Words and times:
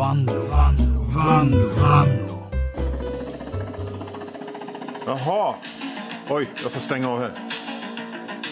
Vanlo, 0.00 0.32
Vanlo, 0.32 1.00
Vanlo, 1.14 1.68
Vanlo. 1.68 2.50
Jaha. 5.06 5.54
Oj, 6.30 6.48
jag 6.62 6.72
får 6.72 6.80
stänga 6.80 7.08
av 7.08 7.20
här. 7.20 7.32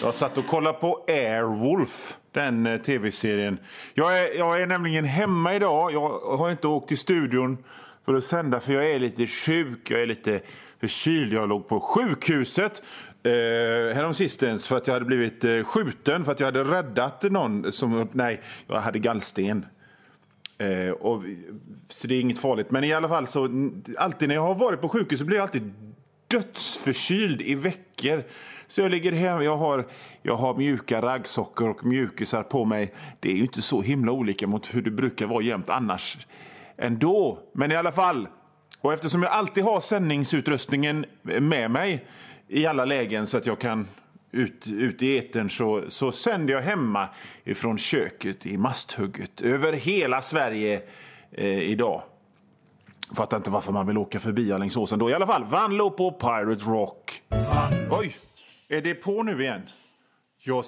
Jag 0.01 0.15
satt 0.15 0.37
och 0.37 0.47
kollade 0.47 0.77
på 0.77 1.05
Airwolf, 1.07 2.17
den 2.31 2.65
eh, 2.65 2.81
tv-serien. 2.81 3.57
Jag 3.93 4.19
är, 4.19 4.37
jag 4.37 4.61
är 4.61 4.67
nämligen 4.67 5.05
hemma 5.05 5.55
idag. 5.55 5.93
Jag 5.93 6.37
har 6.37 6.51
inte 6.51 6.67
åkt 6.67 6.87
till 6.87 6.97
studion 6.97 7.57
för 8.05 8.15
att 8.15 8.23
sända 8.23 8.59
för 8.59 8.73
jag 8.73 8.91
är 8.91 8.99
lite 8.99 9.27
sjuk. 9.27 9.91
Jag 9.91 10.01
är 10.01 10.07
lite 10.07 10.41
förkyld. 10.79 11.33
Jag 11.33 11.49
låg 11.49 11.67
på 11.67 11.79
sjukhuset 11.79 12.81
eh, 13.23 13.95
häromsistens 13.95 14.67
för 14.67 14.77
att 14.77 14.87
jag 14.87 14.93
hade 14.93 15.05
blivit 15.05 15.43
eh, 15.43 15.63
skjuten 15.63 16.25
för 16.25 16.31
att 16.31 16.39
jag 16.39 16.47
hade 16.47 16.63
räddat 16.63 17.23
någon 17.23 17.71
som... 17.71 18.09
Nej, 18.11 18.41
jag 18.67 18.81
hade 18.81 18.99
gallsten. 18.99 19.65
Eh, 20.59 20.91
och, 20.91 21.23
så 21.87 22.07
det 22.07 22.15
är 22.15 22.21
inget 22.21 22.39
farligt. 22.39 22.71
Men 22.71 22.83
i 22.83 22.93
alla 22.93 23.09
fall 23.09 23.27
så 23.27 23.69
alltid 23.97 24.27
när 24.27 24.35
jag 24.35 24.41
har 24.41 24.55
varit 24.55 24.81
på 24.81 24.89
sjukhus 24.89 25.19
så 25.19 25.25
blir 25.25 25.37
jag 25.37 25.43
alltid 25.43 25.73
dödsförkyld 26.27 27.41
i 27.41 27.55
veckor. 27.55 28.23
Så 28.67 28.81
jag 28.81 28.91
ligger 28.91 29.11
hemma, 29.11 29.43
jag 29.43 29.57
har, 29.57 29.87
jag 30.21 30.35
har 30.35 30.55
mjuka 30.57 31.01
raggsockor 31.01 31.69
och 31.69 31.85
mjukisar 31.85 32.43
på 32.43 32.65
mig. 32.65 32.93
Det 33.19 33.31
är 33.31 33.35
ju 33.35 33.41
inte 33.41 33.61
så 33.61 33.81
himla 33.81 34.11
olika 34.11 34.47
mot 34.47 34.75
hur 34.75 34.81
det 34.81 34.91
brukar 34.91 35.27
vara 35.27 35.43
jämt 35.43 35.69
annars 35.69 36.27
ändå. 36.77 37.39
Men 37.53 37.71
i 37.71 37.75
alla 37.75 37.91
fall, 37.91 38.27
och 38.81 38.93
eftersom 38.93 39.23
jag 39.23 39.31
alltid 39.31 39.63
har 39.63 39.79
sändningsutrustningen 39.79 41.05
med 41.21 41.71
mig 41.71 42.05
i 42.47 42.65
alla 42.65 42.85
lägen 42.85 43.27
så 43.27 43.37
att 43.37 43.45
jag 43.45 43.59
kan 43.59 43.87
ut, 44.31 44.67
ut 44.67 45.03
i 45.03 45.17
etern 45.17 45.49
så, 45.49 45.83
så 45.87 46.11
sänder 46.11 46.53
jag 46.53 46.61
hemma 46.61 47.09
ifrån 47.43 47.77
köket 47.77 48.45
i 48.45 48.57
Masthugget 48.57 49.41
över 49.41 49.73
hela 49.73 50.21
Sverige 50.21 50.81
eh, 51.31 51.59
idag. 51.59 52.01
Fattar 53.15 53.37
inte 53.37 53.49
varför 53.49 53.71
man 53.71 53.87
vill 53.87 53.97
åka 53.97 54.19
förbi 54.19 54.53
Alingsås 54.53 54.89
då. 54.89 55.09
I 55.09 55.13
alla 55.13 55.27
fall, 55.27 55.43
Vanlo 55.43 55.91
på 55.91 56.11
Pirate 56.11 56.65
Rock. 56.65 57.21
Oj, 57.91 58.15
är 58.69 58.81
det 58.81 58.95
på 58.95 59.23
nu 59.23 59.41
igen? 59.41 59.61
Jag, 60.37 60.65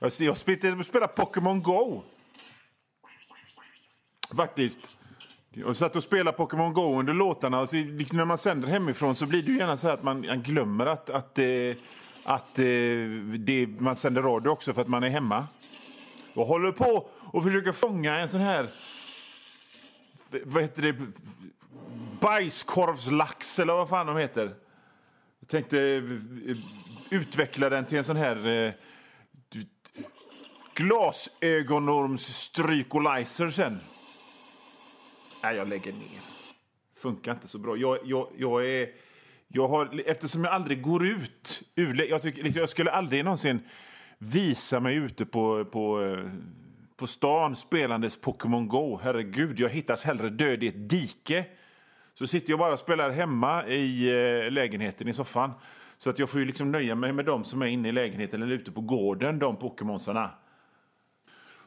jag, 0.00 0.10
jag 0.20 0.36
spelar, 0.36 0.82
spelar 0.82 1.06
Pokémon 1.06 1.62
Go. 1.62 2.02
Faktiskt. 4.36 4.78
Jag 5.54 5.76
satt 5.76 5.96
och 5.96 6.02
spelade 6.02 6.36
Pokémon 6.36 6.74
Go 6.74 6.98
under 7.00 7.14
låtarna. 7.14 7.60
Och 7.60 7.68
så, 7.68 7.76
när 7.76 8.24
man 8.24 8.38
sänder 8.38 8.68
hemifrån 8.68 9.14
så 9.14 9.26
blir 9.26 9.42
det 9.42 9.50
ju 9.50 9.58
gärna 9.58 9.76
så 9.76 9.88
att 9.88 10.02
man, 10.02 10.26
man 10.26 10.42
glömmer 10.42 10.86
att, 10.86 11.10
att, 11.10 11.38
eh, 11.38 11.44
att 12.24 12.58
eh, 12.58 12.64
det, 13.38 13.66
man 13.78 13.96
sänder 13.96 14.22
radio 14.22 14.50
också 14.50 14.74
för 14.74 14.80
att 14.80 14.88
man 14.88 15.02
är 15.02 15.08
hemma. 15.08 15.46
Jag 16.34 16.44
håller 16.44 16.72
på 16.72 17.08
och 17.20 17.42
försöker 17.42 17.72
fånga 17.72 18.18
en 18.18 18.28
sån 18.28 18.40
här... 18.40 18.68
Vad 20.44 20.62
heter 20.62 20.82
det? 20.82 20.96
Bajskorvslax 22.20 23.58
eller 23.58 23.72
vad 23.72 23.88
fan 23.88 24.06
de 24.06 24.16
heter. 24.16 24.54
Jag 25.40 25.48
tänkte 25.48 25.78
eh, 25.78 26.02
utveckla 27.10 27.68
den 27.68 27.84
till 27.84 27.98
en 27.98 28.04
sån 28.04 28.16
här 28.16 28.48
eh, 28.48 28.72
glasögonormsstrykolizer 30.74 33.50
sen. 33.50 33.80
Nej, 35.42 35.56
jag 35.56 35.68
lägger 35.68 35.92
ner. 35.92 36.20
Funkar 36.96 37.32
inte 37.32 37.48
så 37.48 37.58
bra. 37.58 37.76
Jag, 37.76 37.98
jag, 38.04 38.28
jag 38.36 38.66
är... 38.66 38.88
Jag 39.54 39.68
har, 39.68 40.02
eftersom 40.06 40.44
jag 40.44 40.52
aldrig 40.52 40.82
går 40.82 41.06
ut 41.06 41.62
ur... 41.74 42.10
Jag, 42.10 42.22
tycker, 42.22 42.42
liksom, 42.42 42.60
jag 42.60 42.68
skulle 42.68 42.90
aldrig 42.90 43.24
någonsin 43.24 43.60
visa 44.18 44.80
mig 44.80 44.96
ute 44.96 45.26
på, 45.26 45.64
på, 45.64 46.16
på 46.96 47.06
stan 47.06 47.56
spelandes 47.56 48.20
Pokémon 48.20 48.68
Go. 48.68 49.00
Herregud, 49.02 49.60
jag 49.60 49.68
hittas 49.68 50.04
hellre 50.04 50.28
död 50.28 50.62
i 50.62 50.68
ett 50.68 50.88
dike. 50.90 51.46
Så 52.14 52.26
sitter 52.26 52.50
jag 52.50 52.58
bara 52.58 52.72
och 52.72 52.78
spelar 52.78 53.10
hemma 53.10 53.66
i 53.66 54.08
eh, 54.08 54.50
lägenheten 54.50 55.08
i 55.08 55.14
soffan. 55.14 55.52
Så 55.98 56.10
att 56.10 56.18
jag 56.18 56.30
får 56.30 56.40
ju 56.40 56.46
liksom 56.46 56.72
nöja 56.72 56.94
mig 56.94 57.12
med 57.12 57.24
de 57.24 57.44
som 57.44 57.62
är 57.62 57.66
inne 57.66 57.88
i 57.88 57.92
lägenheten 57.92 58.42
eller 58.42 58.54
ute 58.54 58.72
på 58.72 58.80
gården, 58.80 59.38
de 59.38 59.56
Pokémonsarna. 59.56 60.30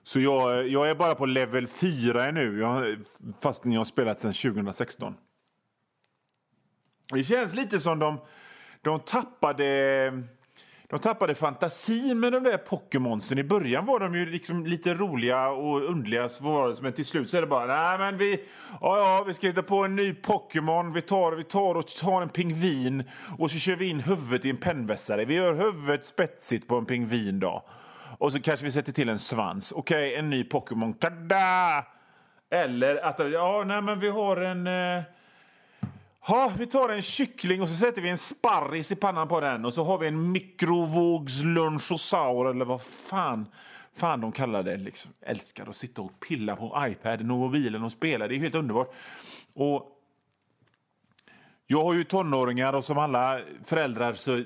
Så 0.04 0.20
jag, 0.20 0.68
jag 0.68 0.90
är 0.90 0.96
bara 0.96 1.16
på 1.16 1.26
level 1.26 1.68
4 1.68 2.32
nu, 2.32 2.60
jag, 2.60 2.98
fastän 3.42 3.72
jag 3.72 3.80
har 3.80 3.86
spelat 3.86 4.20
sedan 4.20 4.34
2016. 4.34 5.16
Det 7.14 7.24
känns 7.24 7.56
lite 7.56 7.80
som 7.80 8.00
de, 8.00 8.20
de 8.82 9.00
tappade... 9.00 10.12
De 10.90 11.00
tappade 11.00 11.36
fantasin 11.36 12.20
med 12.20 12.32
de 12.32 12.44
där 12.44 12.58
Pokémonsen. 12.58 13.38
I 13.38 13.44
början 13.44 13.86
var 13.86 14.00
de 14.00 14.16
ju 14.16 14.26
liksom 14.26 14.66
lite 14.66 14.94
roliga 14.94 15.50
och 15.50 15.90
underliga, 15.90 16.30
men 16.82 16.94
till 16.94 17.06
slut 17.06 17.30
så 17.30 17.38
är 17.38 17.42
det 17.42 17.48
bara 17.48 17.66
nej 17.66 17.98
men 17.98 18.18
vi, 18.18 18.44
ja, 18.82 18.98
ja, 18.98 19.24
vi 19.28 19.34
ska 19.34 19.48
hitta 19.48 19.64
på 19.64 19.84
en 19.86 19.96
ny 19.96 20.14
Pokémon. 20.14 20.94
Vi 20.94 21.02
tar, 21.02 21.32
vi 21.32 21.44
tar 21.44 21.76
och 21.76 21.88
tar 21.88 22.22
en 22.22 22.30
pingvin 22.30 23.04
och 23.38 23.52
så 23.52 23.60
kör 23.60 23.76
vi 23.76 23.90
in 23.90 24.00
huvudet 24.00 24.46
i 24.46 24.50
en 24.50 24.58
pennvässare. 24.58 25.26
Vi 25.26 25.34
gör 25.34 25.54
huvudet 25.54 26.06
spetsigt 26.06 26.68
på 26.68 26.78
en 26.78 26.86
pingvin 26.86 27.40
då. 27.40 27.66
Och 28.18 28.32
så 28.32 28.42
kanske 28.42 28.66
vi 28.66 28.72
sätter 28.72 28.92
till 28.92 29.10
en 29.10 29.20
svans. 29.20 29.72
Okej, 29.72 30.10
okay, 30.10 30.20
en 30.20 30.30
ny 30.30 30.44
Pokémon. 30.44 30.94
Tada! 30.94 31.86
Eller 32.52 33.06
att 33.06 33.32
ja, 33.32 33.64
nej, 33.66 33.82
men 33.82 34.00
vi 34.00 34.10
har 34.10 34.38
en... 34.38 34.68
Eh... 34.68 35.04
Ha, 36.28 36.52
vi 36.58 36.68
tar 36.68 36.90
en 36.90 37.02
kyckling 37.02 37.62
och 37.62 37.70
så 37.70 37.76
sätter 37.76 38.02
vi 38.02 38.10
en 38.10 38.18
sparris 38.18 38.92
i 38.92 38.96
pannan 38.96 39.28
på 39.28 39.40
den 39.40 39.66
och 39.66 39.74
så 39.74 39.84
har 39.84 39.98
vi 39.98 40.08
en 40.08 40.32
mikrovågslunchosaur 40.32 42.50
eller 42.50 42.66
vad 42.66 42.82
fan, 42.82 43.46
fan 43.96 44.22
de 44.22 44.32
kallar 44.32 44.64
det. 44.64 44.78
Liksom. 44.78 45.12
Älskar 45.22 45.70
att 45.70 45.76
sitta 45.76 46.02
och 46.02 46.20
pilla 46.20 46.56
på 46.56 46.86
iPaden 46.88 47.32
och 47.32 47.38
mobilen 47.38 47.84
och 47.84 47.92
spela. 47.92 48.28
Det 48.28 48.36
är 48.36 48.40
helt 48.40 48.56
underbart. 48.56 48.94
Och 49.54 49.92
jag 51.68 51.84
har 51.84 51.94
ju 51.94 52.04
tonåringar 52.04 52.74
och 52.74 52.86
som 52.86 52.98
alla 52.98 53.40
föräldrar 53.64 54.14
så 54.14 54.44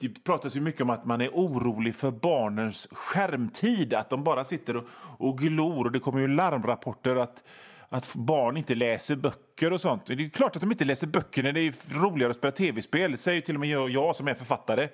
det 0.00 0.24
pratas 0.24 0.56
ju 0.56 0.60
mycket 0.60 0.80
om 0.80 0.90
att 0.90 1.06
man 1.06 1.20
är 1.20 1.28
orolig 1.28 1.94
för 1.94 2.10
barnens 2.10 2.88
skärmtid. 2.90 3.94
Att 3.94 4.10
de 4.10 4.24
bara 4.24 4.44
sitter 4.44 4.76
och, 4.76 4.84
och 5.18 5.38
glor. 5.38 5.84
Och 5.84 5.92
det 5.92 5.98
kommer 5.98 6.20
ju 6.20 6.28
larmrapporter 6.28 7.16
att, 7.16 7.42
att 7.88 8.14
barn 8.14 8.56
inte 8.56 8.74
läser 8.74 9.16
böcker 9.16 9.72
och 9.72 9.80
sånt. 9.80 10.06
Det 10.06 10.12
är 10.12 10.28
klart 10.28 10.56
att 10.56 10.62
de 10.62 10.70
inte 10.70 10.84
läser 10.84 11.06
böcker 11.06 11.42
när 11.42 11.52
det 11.52 11.60
är 11.60 12.00
roligare 12.00 12.30
att 12.30 12.36
spela 12.36 12.52
tv-spel. 12.52 13.10
Det 13.10 13.16
säger 13.16 13.40
till 13.40 13.54
och 13.54 13.60
med 13.60 13.68
jag, 13.68 13.90
jag 13.90 14.16
som 14.16 14.28
är 14.28 14.34
författare. 14.34 14.88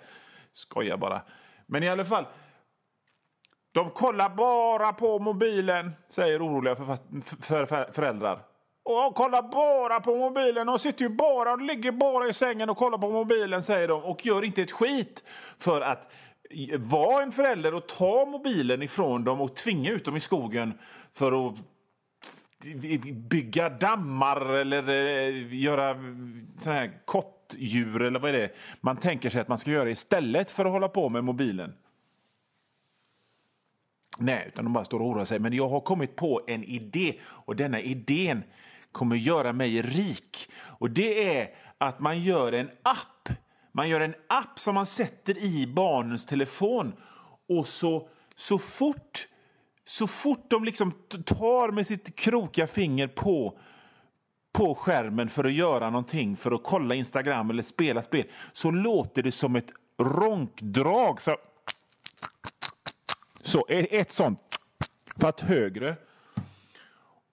Skojar 0.52 0.96
bara. 0.96 1.22
Men 1.66 1.82
i 1.82 1.88
alla 1.88 2.04
fall. 2.04 2.26
De 3.72 3.90
kollar 3.90 4.28
bara 4.28 4.92
på 4.92 5.18
mobilen, 5.18 5.92
säger 6.08 6.46
oroliga 6.46 6.76
för, 6.76 6.84
för, 7.42 7.66
för 7.66 7.92
föräldrar. 7.92 8.38
Och 8.84 9.14
kollar 9.14 9.42
bara 9.42 10.00
på 10.00 10.16
mobilen 10.16 10.66
De 10.66 10.78
sitter 10.78 11.04
ju 11.04 11.08
bara 11.08 11.52
och 11.52 11.60
ligger 11.60 11.92
bara 11.92 12.28
i 12.28 12.32
sängen 12.32 12.70
och 12.70 12.76
kollar 12.76 12.98
på 12.98 13.10
mobilen 13.10 13.62
säger 13.62 13.88
de 13.88 14.04
och 14.04 14.26
gör 14.26 14.44
inte 14.44 14.62
ett 14.62 14.72
skit 14.72 15.24
för 15.58 15.80
att 15.80 16.12
vara 16.78 17.22
en 17.22 17.32
förälder 17.32 17.74
och 17.74 17.88
ta 17.88 18.26
mobilen 18.26 18.82
ifrån 18.82 19.24
dem 19.24 19.40
och 19.40 19.56
tvinga 19.56 19.90
ut 19.90 20.04
dem 20.04 20.16
i 20.16 20.20
skogen 20.20 20.78
för 21.12 21.48
att 21.48 21.54
bygga 23.14 23.68
dammar 23.68 24.54
eller 24.54 24.88
eh, 24.88 25.54
göra 25.54 25.94
såna 26.58 26.76
här 26.76 27.00
kottdjur 27.04 28.02
eller 28.02 28.20
vad 28.20 28.34
är 28.34 28.38
det 28.38 28.54
man 28.80 28.96
tänker 28.96 29.30
sig 29.30 29.40
att 29.40 29.48
man 29.48 29.58
ska 29.58 29.70
göra 29.70 29.90
istället 29.90 30.50
för 30.50 30.64
att 30.64 30.70
hålla 30.70 30.88
på 30.88 31.08
med 31.08 31.24
mobilen. 31.24 31.74
Nej, 34.18 34.44
utan 34.48 34.64
de 34.64 34.72
bara 34.72 34.84
står 34.84 35.00
och 35.00 35.06
oroar 35.06 35.24
sig. 35.24 35.38
Men 35.38 35.52
jag 35.52 35.68
har 35.68 35.80
kommit 35.80 36.16
på 36.16 36.40
en 36.46 36.64
idé 36.64 37.14
och 37.24 37.56
denna 37.56 37.80
idén 37.80 38.42
kommer 38.92 39.16
göra 39.16 39.52
mig 39.52 39.82
rik. 39.82 40.50
Och 40.62 40.90
det 40.90 41.38
är 41.38 41.54
att 41.78 42.00
man 42.00 42.20
gör 42.20 42.52
en 42.52 42.70
app. 42.82 43.28
Man 43.72 43.88
gör 43.88 44.00
en 44.00 44.14
app 44.28 44.58
som 44.58 44.74
man 44.74 44.86
sätter 44.86 45.38
i 45.38 45.66
barnens 45.66 46.26
telefon 46.26 46.92
och 47.48 47.68
så, 47.68 48.08
så 48.34 48.58
fort 48.58 49.26
så 49.84 50.06
fort 50.06 50.50
de 50.50 50.64
liksom 50.64 50.92
tar 51.24 51.70
med 51.70 51.86
sitt 51.86 52.16
krokiga 52.16 52.66
finger 52.66 53.08
på 53.08 53.58
på 54.52 54.74
skärmen 54.74 55.28
för 55.28 55.44
att 55.44 55.52
göra 55.52 55.90
någonting, 55.90 56.36
för 56.36 56.52
att 56.52 56.64
kolla 56.64 56.94
Instagram 56.94 57.50
eller 57.50 57.62
spela 57.62 58.02
spel, 58.02 58.24
så 58.52 58.70
låter 58.70 59.22
det 59.22 59.32
som 59.32 59.56
ett 59.56 59.72
ronkdrag. 59.98 61.20
Så, 61.20 61.36
så 63.42 63.66
e- 63.68 63.86
ett 63.90 64.12
sånt, 64.12 64.40
fast 65.20 65.40
högre. 65.40 65.96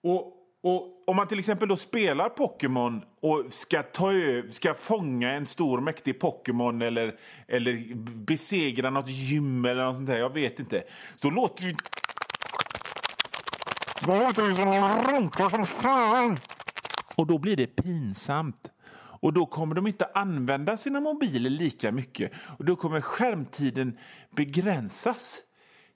Och 0.02 0.38
och 0.64 1.02
om 1.06 1.16
man 1.16 1.28
till 1.28 1.38
exempel 1.38 1.68
då 1.68 1.76
spelar 1.76 2.28
Pokémon 2.28 3.02
och 3.20 3.44
ska, 3.48 3.82
ta 3.82 4.12
ska 4.50 4.74
fånga 4.74 5.32
en 5.32 5.46
stor 5.46 5.80
mäktig 5.80 6.20
Pokémon 6.20 6.82
eller, 6.82 7.14
eller 7.48 7.94
besegra 8.14 8.90
något 8.90 9.08
gym 9.08 9.64
eller 9.64 9.84
något 9.84 9.96
sånt 9.96 10.06
där, 10.06 10.18
jag 10.18 10.34
vet 10.34 10.60
inte. 10.60 10.82
Då 11.20 11.30
låter 11.30 11.64
det... 11.64 11.76
Då 14.06 14.14
låter 14.14 14.48
det 14.48 15.50
som 15.50 15.66
fan. 15.66 16.36
Och 17.16 17.26
då 17.26 17.38
blir 17.38 17.56
det 17.56 17.66
pinsamt. 17.66 18.70
Och 18.94 19.32
då 19.32 19.46
kommer 19.46 19.74
de 19.74 19.86
inte 19.86 20.08
använda 20.14 20.76
sina 20.76 21.00
mobiler 21.00 21.50
lika 21.50 21.92
mycket. 21.92 22.32
Och 22.58 22.64
då 22.64 22.76
kommer 22.76 23.00
skärmtiden 23.00 23.98
begränsas. 24.36 25.40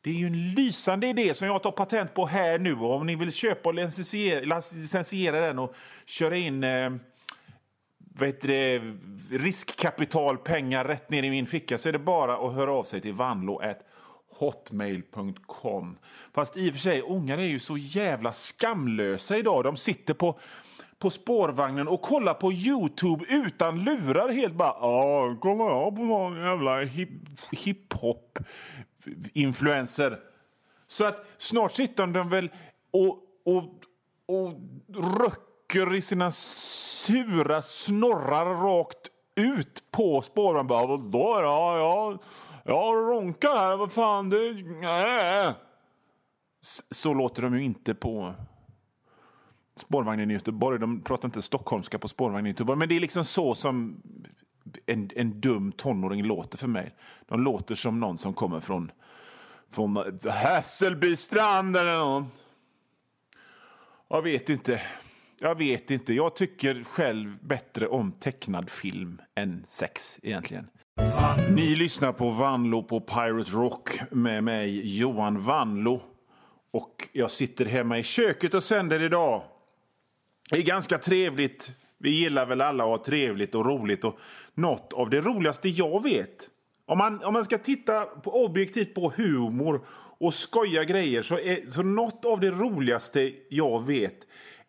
Det 0.00 0.11
är 0.11 0.14
ju 0.14 0.26
en 0.26 0.50
lysande 0.50 1.06
idé 1.06 1.35
som 1.35 1.49
jag 1.49 1.62
tar 1.62 1.70
patent 1.70 2.14
på 2.14 2.26
här 2.26 2.58
nu. 2.58 2.75
Och 2.75 2.94
om 2.94 3.06
ni 3.06 3.17
vill 3.17 3.32
köpa 3.32 3.69
och 3.69 3.75
licensiera, 3.75 4.61
licensiera 4.75 5.41
den 5.41 5.59
och 5.59 5.75
köra 6.06 6.37
in 6.37 6.64
eh, 6.64 6.91
vet 8.19 8.41
det, 8.41 8.82
riskkapital, 9.31 10.38
pengar 10.38 10.85
rätt 10.85 11.11
ner 11.11 11.23
i 11.23 11.31
min 11.31 11.47
ficka 11.47 11.79
så 11.79 11.88
är 11.88 11.93
det 11.93 11.99
bara 11.99 12.49
att 12.49 12.55
höra 12.55 12.73
av 12.73 12.85
sig 12.85 13.00
till 13.00 13.14
Hotmail.com. 14.38 15.99
Fast 16.35 16.56
i 16.56 16.71
och 16.71 16.75
för 16.75 16.81
sig, 16.81 17.03
ungar 17.03 17.38
är 17.38 17.43
ju 17.43 17.59
så 17.59 17.77
jävla 17.77 18.33
skamlösa 18.33 19.38
idag. 19.38 19.65
De 19.65 19.77
sitter 19.77 20.15
på 20.15 20.38
på 20.99 21.11
spårvagnen 21.11 21.88
och 21.88 22.03
kollar 22.03 22.35
på 22.35 22.53
Youtube 22.53 23.25
utan 23.29 23.85
lurar. 23.85 24.29
Helt 24.29 24.55
bara, 24.55 24.77
ja, 24.81 25.37
kollar 25.41 25.65
jag 25.65 25.97
på 25.97 26.03
någon 26.03 26.37
jävla 26.37 26.81
hiphop-influencer. 27.50 30.19
Så 30.88 31.05
att 31.05 31.27
snart 31.38 31.73
sitter 31.73 32.06
de 32.06 32.29
väl 32.29 32.50
och, 32.91 33.19
och, 33.44 33.62
och 34.27 34.53
röcker 35.21 35.94
i 35.94 36.00
sina 36.00 36.31
sura 36.33 37.62
snorrar 37.62 38.47
rakt 38.47 39.11
ut 39.35 39.83
på 39.91 40.23
spårvagnen. 40.23 40.67
Bara, 40.67 40.87
Vadå? 40.87 41.38
Ja, 41.43 41.79
ja, 41.79 42.19
jag 42.66 42.96
ronkar 42.96 43.56
här. 43.56 43.76
Vad 43.76 43.92
fan, 43.92 44.30
det... 44.30 44.48
Äh. 45.46 45.52
Så 46.90 47.14
låter 47.14 47.42
de 47.42 47.54
ju 47.54 47.64
inte 47.64 47.94
på 47.94 48.34
spårvagnen 49.76 50.30
i 50.30 50.34
Göteborg. 50.34 50.78
De 50.78 51.00
pratar 51.00 51.28
inte 51.28 51.42
stockholmska 51.42 51.98
på 51.98 52.08
spårvagnen 52.08 52.46
i 52.46 52.50
Göteborg. 52.50 52.78
Men 52.78 52.88
det 52.88 52.96
är 52.96 53.00
liksom 53.00 53.24
så 53.24 53.54
som 53.54 54.02
en, 54.86 55.10
en 55.14 55.40
dum 55.40 55.72
tonåring 55.72 56.24
låter 56.24 56.58
för 56.58 56.68
mig. 56.68 56.94
De 57.26 57.40
låter 57.40 57.74
som 57.74 58.00
någon 58.00 58.18
som 58.18 58.34
kommer 58.34 58.60
från, 58.60 58.90
från 59.70 60.18
Hässelbystrand 60.30 61.76
eller 61.76 61.98
något. 61.98 62.24
Jag 64.08 64.22
vet 64.22 64.48
inte. 64.48 64.82
Jag 65.38 65.58
vet 65.58 65.90
inte. 65.90 66.14
Jag 66.14 66.36
tycker 66.36 66.84
själv 66.84 67.38
bättre 67.40 67.88
om 67.88 68.12
tecknad 68.12 68.70
film 68.70 69.20
än 69.34 69.62
sex 69.66 70.20
egentligen. 70.22 70.68
Ni 71.50 71.76
lyssnar 71.76 72.12
på 72.12 72.31
Vanlo 72.31 72.82
på 72.82 73.00
Pirate 73.00 73.50
Rock 73.50 74.00
med 74.10 74.44
mig 74.44 74.98
Johan 74.98 75.40
Vanlo. 75.40 76.02
Och 76.70 77.08
jag 77.12 77.31
sitter 77.31 77.64
hemma 77.64 77.98
i 77.98 78.02
köket 78.02 78.54
och 78.54 78.64
sänder 78.64 79.02
idag. 79.02 79.43
Det 80.50 80.58
är 80.58 80.62
ganska 80.62 80.98
trevligt. 80.98 81.72
Vi 81.98 82.10
gillar 82.10 82.46
väl 82.46 82.60
alla 82.60 82.84
att 82.84 82.90
ha 82.90 83.04
trevligt 83.04 83.54
och 83.54 83.66
roligt. 83.66 84.04
Och 84.04 84.19
något 84.54 84.93
av 84.93 85.10
det 85.10 85.20
roligaste 85.20 85.69
jag 85.69 86.02
vet, 86.02 86.48
om 86.87 86.99
man, 86.99 87.25
om 87.25 87.32
man 87.32 87.44
ska 87.44 87.58
titta 87.58 88.04
på, 88.04 88.44
objektivt 88.44 88.94
på 88.94 89.12
humor 89.16 89.81
och 90.19 90.34
skoja 90.34 90.84
grejer, 90.84 91.22
så, 91.22 91.38
är, 91.38 91.70
så 91.70 91.82
något 91.82 92.25
av 92.25 92.40
det 92.40 92.50
roligaste 92.50 93.32
jag 93.49 93.87
vet 93.87 94.16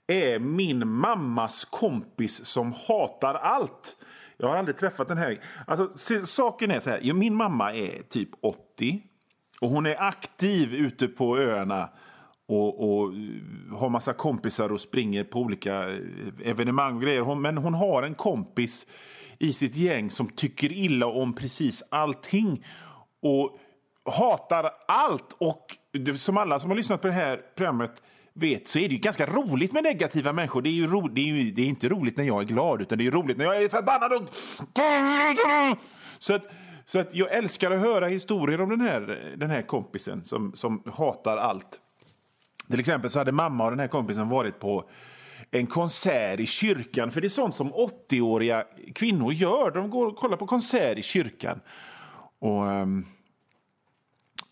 är 0.08 0.40
min 0.40 0.88
mammas 0.88 1.66
kompis 1.66 2.46
som 2.46 2.74
hatar 2.88 3.34
allt. 3.34 3.96
Jag 4.38 4.48
har 4.48 4.56
aldrig 4.56 4.78
träffat 4.78 5.08
den 5.08 5.18
här. 5.18 5.40
Alltså, 5.68 5.90
saken 6.26 6.72
är 6.72 6.80
så 6.80 6.90
här, 6.90 7.14
min 7.14 7.36
mamma 7.36 7.74
är 7.74 8.02
typ 8.02 8.30
80 8.42 9.02
och 9.62 9.70
hon 9.70 9.86
är 9.86 10.02
aktiv 10.02 10.74
ute 10.74 11.08
på 11.08 11.38
öarna 11.38 11.90
och, 12.48 13.02
och 13.02 13.14
har 13.78 13.90
massa 13.90 14.14
kompisar 14.14 14.72
och 14.72 14.82
springer 14.82 15.24
på 15.24 15.40
olika 15.40 15.90
eh, 15.90 16.00
evenemang 16.44 16.96
och 16.96 17.02
grejer. 17.02 17.22
Hon, 17.22 17.42
men 17.42 17.58
hon 17.58 17.74
har 17.74 18.04
en 18.04 18.16
kompis 18.16 18.88
i 19.40 19.54
sitt 19.54 19.76
gäng 19.76 20.10
som 20.10 20.28
tycker 20.28 20.72
illa 20.72 21.06
om 21.06 21.34
precis 21.34 21.84
allting 21.90 22.66
och 23.22 23.60
hatar 24.12 24.72
allt. 24.88 25.36
Och 25.38 25.66
som 26.18 26.38
alla 26.38 26.60
som 26.60 26.70
har 26.70 26.78
lyssnat 26.78 27.02
på 27.02 27.08
det 27.08 27.14
här 27.14 27.42
programmet 27.56 28.04
vet 28.40 28.68
så 28.68 28.80
är 28.80 28.88
det 28.90 28.94
ju 28.94 29.00
ganska 29.00 29.26
roligt 29.26 29.74
med 29.74 29.84
negativa 29.84 30.34
människor. 30.34 30.62
Det 30.62 30.70
är 30.70 30.74
ju, 30.74 30.88
ro, 30.88 31.08
det 31.08 31.22
är 31.22 31.26
ju 31.26 31.52
det 31.52 31.62
är 31.62 31.66
inte 31.66 31.90
roligt 31.90 32.18
när 32.18 32.24
jag 32.24 32.42
är 32.42 32.46
glad, 32.46 32.82
utan 32.82 32.98
det 32.98 33.08
är 33.08 33.12
roligt 33.12 33.38
när 33.38 33.46
jag 33.46 33.64
är 33.64 33.70
förbannad. 33.70 34.14
Och... 34.14 34.30
Så 36.20 36.34
att, 36.34 36.46
så 36.86 37.00
att 37.00 37.14
jag 37.14 37.34
älskar 37.34 37.72
att 37.72 37.80
höra 37.80 38.08
historier 38.08 38.62
om 38.62 38.70
den 38.70 38.82
här, 38.82 39.34
den 39.38 39.50
här 39.50 39.62
kompisen 39.62 40.24
som, 40.24 40.56
som 40.56 40.84
hatar 40.94 41.38
allt. 41.38 41.80
Till 42.70 42.80
exempel 42.80 43.10
så 43.10 43.20
hade 43.20 43.32
mamma 43.32 43.64
och 43.64 43.72
den 43.72 43.80
här 43.80 43.88
kompisen 43.88 44.30
varit 44.30 44.60
på 44.60 44.90
en 45.52 45.68
konsert 45.68 46.40
i 46.40 46.46
kyrkan. 46.46 47.12
För 47.12 47.22
det 47.22 47.28
är 47.28 47.30
sånt 47.30 47.56
som 47.56 47.74
80-åriga 47.74 48.64
kvinnor 48.96 49.34
gör. 49.34 49.72
De 49.72 49.90
går 49.90 50.06
och 50.06 50.16
kollar 50.16 50.38
på 50.38 50.48
konsert 50.48 50.98
i 50.98 51.02
kyrkan. 51.02 51.60
Och, 52.40 52.64
Um, 52.64 53.06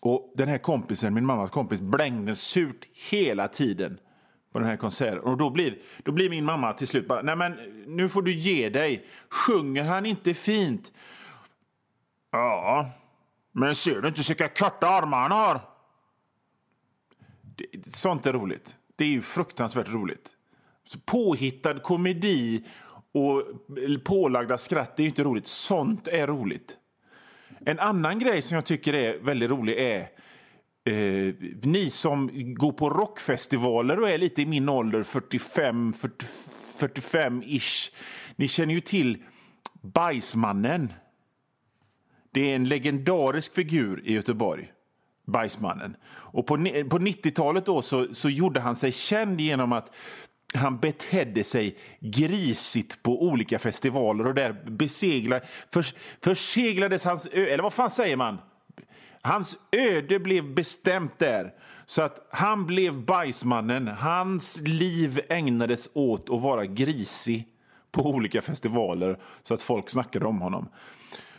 och 0.06 0.32
den 0.34 0.48
här 0.48 0.58
kompisen, 0.58 1.14
min 1.14 1.26
mammas 1.26 1.50
kompis, 1.50 1.80
blängde 1.80 2.34
surt 2.34 2.86
hela 3.10 3.48
tiden 3.48 3.98
på 4.52 4.58
den 4.58 4.68
här 4.68 4.76
konserten. 4.76 5.18
Och 5.18 5.36
då 5.36 5.50
blir, 5.50 5.78
då 6.04 6.12
blir 6.12 6.30
min 6.30 6.44
mamma 6.44 6.72
till 6.72 6.86
slut 6.86 7.08
bara, 7.08 7.22
nej 7.22 7.36
men 7.36 7.52
nu 7.86 8.08
får 8.08 8.22
du 8.22 8.32
ge 8.32 8.68
dig. 8.68 9.06
Sjunger 9.30 9.84
han 9.84 10.06
inte 10.06 10.34
fint? 10.34 10.92
Ja, 12.30 12.90
men 13.52 13.74
ser 13.74 14.00
du 14.00 14.08
inte 14.08 14.22
vilka 14.28 14.48
korta 14.48 14.88
armar 14.88 15.22
han 15.22 15.32
har? 15.32 15.60
sånt 17.86 18.26
är 18.26 18.32
roligt. 18.32 18.76
Det 18.96 19.04
är 19.04 19.08
ju 19.08 19.22
fruktansvärt 19.22 19.88
roligt. 19.88 20.30
Så 20.84 20.98
påhittad 20.98 21.78
komedi 21.78 22.64
och 23.12 23.42
pålagda 24.04 24.58
skratt 24.58 24.96
det 24.96 25.02
är 25.02 25.06
inte 25.06 25.24
roligt. 25.24 25.46
Sånt 25.46 26.08
är 26.08 26.26
roligt. 26.26 26.78
En 27.64 27.78
annan 27.78 28.18
grej 28.18 28.42
som 28.42 28.54
jag 28.54 28.64
tycker 28.64 28.94
är 28.94 29.18
väldigt 29.18 29.50
rolig 29.50 29.78
är 29.78 30.00
eh, 30.84 31.34
ni 31.62 31.90
som 31.90 32.30
går 32.54 32.72
på 32.72 32.90
rockfestivaler 32.90 34.00
och 34.00 34.10
är 34.10 34.18
lite 34.18 34.42
i 34.42 34.46
min 34.46 34.68
ålder, 34.68 35.02
45, 35.02 35.92
45-ish. 36.78 37.92
Ni 38.36 38.48
känner 38.48 38.74
ju 38.74 38.80
till 38.80 39.22
Bajsmannen. 39.82 40.92
Det 42.30 42.52
är 42.52 42.56
en 42.56 42.68
legendarisk 42.68 43.54
figur 43.54 44.02
i 44.04 44.12
Göteborg. 44.12 44.72
Bajsmannen. 45.26 45.96
Och 46.06 46.46
på, 46.46 46.56
på 46.90 46.98
90-talet 46.98 47.66
då 47.66 47.82
så, 47.82 48.14
så 48.14 48.30
gjorde 48.30 48.60
han 48.60 48.76
sig 48.76 48.92
känd 48.92 49.40
genom 49.40 49.72
att 49.72 49.92
han 50.56 50.78
betedde 50.78 51.44
sig 51.44 51.76
grisigt 52.00 53.02
på 53.02 53.22
olika 53.22 53.58
festivaler 53.58 54.26
och 54.26 54.34
där 54.34 54.52
besegla, 54.66 55.40
för, 55.72 55.86
förseglades 56.24 57.04
hans 57.04 57.28
ö, 57.32 57.46
eller 57.46 57.62
vad 57.62 57.72
fan 57.72 57.90
säger 57.90 58.16
man? 58.16 58.38
Hans 59.22 59.56
öde 59.72 60.18
blev 60.18 60.54
bestämt 60.54 61.18
där. 61.18 61.52
Så 61.86 62.02
att 62.02 62.28
han 62.30 62.66
blev 62.66 63.04
bajsmannen. 63.04 63.88
Hans 63.88 64.60
liv 64.60 65.20
ägnades 65.28 65.88
åt 65.94 66.30
att 66.30 66.40
vara 66.40 66.66
grisig 66.66 67.48
på 67.92 68.06
olika 68.06 68.42
festivaler 68.42 69.18
så 69.42 69.54
att 69.54 69.62
folk 69.62 69.90
snackade 69.90 70.26
om 70.26 70.40
honom. 70.40 70.68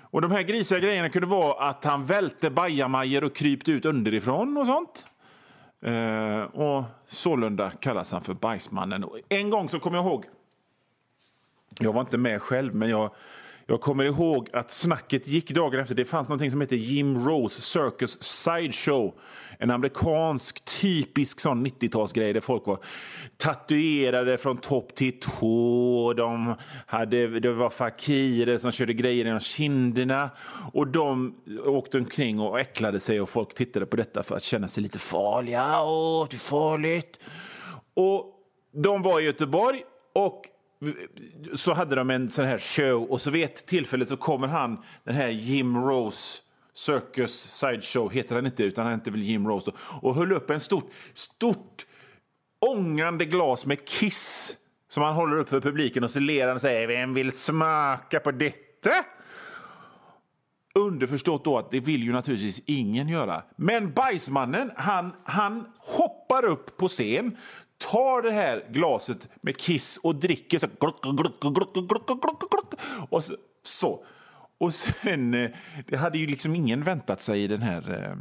Och 0.01 0.21
de 0.21 0.31
här 0.31 0.41
grisiga 0.41 0.79
grejerna 0.79 1.09
kunde 1.09 1.27
vara 1.27 1.69
att 1.69 1.83
han 1.83 2.05
välte 2.05 2.49
bajamajor 2.49 3.23
och 3.23 3.35
krypte 3.35 3.71
ut 3.71 3.85
underifrån 3.85 4.57
och 4.57 4.65
sånt. 4.65 5.05
Eh, 5.81 6.41
och 6.43 6.83
sålunda 7.05 7.71
kallas 7.71 8.11
han 8.11 8.21
för 8.21 8.33
Bajsmannen. 8.33 9.05
En 9.29 9.49
gång 9.49 9.69
så 9.69 9.79
kommer 9.79 9.97
jag 9.97 10.05
ihåg, 10.05 10.25
jag 11.79 11.93
var 11.93 12.01
inte 12.01 12.17
med 12.17 12.41
själv, 12.41 12.75
men 12.75 12.89
jag 12.89 13.11
jag 13.69 13.81
kommer 13.81 14.03
ihåg 14.03 14.49
att 14.53 14.71
snacket 14.71 15.27
gick 15.27 15.51
dagen 15.51 15.79
efter. 15.79 15.95
Det 15.95 16.05
fanns 16.05 16.29
något 16.29 16.51
som 16.51 16.61
hette 16.61 16.75
Jim 16.75 17.27
Rose 17.27 17.61
Circus 17.61 18.23
Sideshow. 18.23 19.13
En 19.59 19.71
amerikansk 19.71 20.65
typisk 20.65 21.39
sån 21.39 21.67
90-talsgrej 21.67 22.33
där 22.33 22.39
folk 22.39 22.67
var 22.67 22.79
tatuerade 23.37 24.37
från 24.37 24.57
topp 24.57 24.95
till 24.95 25.19
tå. 25.19 26.13
De 26.17 26.55
hade, 26.85 27.39
det 27.39 27.53
var 27.53 27.69
fakirer 27.69 28.57
som 28.57 28.71
körde 28.71 28.93
grejer 28.93 29.25
genom 29.25 29.39
kinderna. 29.39 30.29
Och 30.73 30.87
de 30.87 31.35
åkte 31.65 31.97
omkring 31.97 32.39
och 32.39 32.59
äcklade 32.59 32.99
sig 32.99 33.21
och 33.21 33.29
folk 33.29 33.53
tittade 33.53 33.85
på 33.85 33.95
detta 33.95 34.23
för 34.23 34.35
att 34.35 34.43
känna 34.43 34.67
sig 34.67 34.83
lite 34.83 34.99
farliga. 34.99 35.83
Åh, 35.83 36.27
det 36.29 36.35
är 36.35 36.39
farligt. 36.39 37.19
Och 37.93 38.33
de 38.83 39.01
var 39.01 39.19
i 39.19 39.23
Göteborg 39.23 39.83
och 40.13 40.41
så 41.55 41.73
hade 41.73 41.95
de 41.95 42.09
en 42.09 42.29
sån 42.29 42.45
här 42.45 42.57
show 42.57 43.03
och 43.03 43.21
så 43.21 43.31
vid 43.31 43.43
ett 43.43 43.65
tillfälle 43.65 44.05
så 44.05 44.17
kommer 44.17 44.47
han, 44.47 44.83
den 45.03 45.15
här 45.15 45.27
Jim 45.27 45.77
Rose 45.77 46.41
Circus 46.73 47.31
Sideshow 47.33 48.11
heter 48.11 48.35
han 48.35 48.45
inte, 48.45 48.63
utan 48.63 48.85
han 48.85 48.99
heter 48.99 49.11
väl 49.11 49.21
Jim 49.21 49.47
Rose 49.47 49.71
då, 49.71 49.77
och 50.01 50.15
höll 50.15 50.31
upp 50.31 50.49
en 50.49 50.59
stort, 50.59 50.91
stort 51.13 51.85
ångande 52.59 53.25
glas 53.25 53.65
med 53.65 53.87
Kiss 53.87 54.57
som 54.89 55.03
han 55.03 55.13
håller 55.13 55.37
upp 55.37 55.49
för 55.49 55.61
publiken 55.61 56.03
och 56.03 56.11
så 56.11 56.19
ler 56.19 56.47
han 56.47 56.55
och 56.55 56.61
säger 56.61 56.87
Vem 56.87 57.13
vill 57.13 57.31
smaka 57.31 58.19
på 58.19 58.31
detta? 58.31 58.91
Underförstått 60.75 61.43
då 61.43 61.57
att 61.57 61.71
det 61.71 61.79
vill 61.79 62.03
ju 62.03 62.11
naturligtvis 62.11 62.61
ingen 62.65 63.07
göra. 63.07 63.43
Men 63.55 63.93
bajsmannen, 63.93 64.71
han, 64.75 65.13
han 65.23 65.65
hoppar 65.77 66.45
upp 66.45 66.77
på 66.77 66.87
scen, 66.87 67.37
tar 67.77 68.21
det 68.21 68.31
här 68.31 68.65
glaset 68.69 69.29
med 69.41 69.57
Kiss 69.57 69.97
och 69.97 70.15
dricker 70.15 70.59
så... 70.59 70.67
Gluck, 70.79 71.01
gluck, 71.01 71.39
gluck, 71.39 71.73
gluck, 71.73 72.07
gluck, 72.07 72.49
gluck, 72.49 72.73
och 73.09 73.23
så, 73.23 73.35
så. 73.63 74.05
Och 74.57 74.73
sen... 74.73 75.33
Eh, 75.33 75.49
det 75.87 75.97
hade 75.97 76.17
ju 76.17 76.27
liksom 76.27 76.55
ingen 76.55 76.83
väntat 76.83 77.21
sig 77.21 77.43
i 77.43 77.47
den 77.47 77.61
här... 77.61 78.03
Eh, 78.03 78.15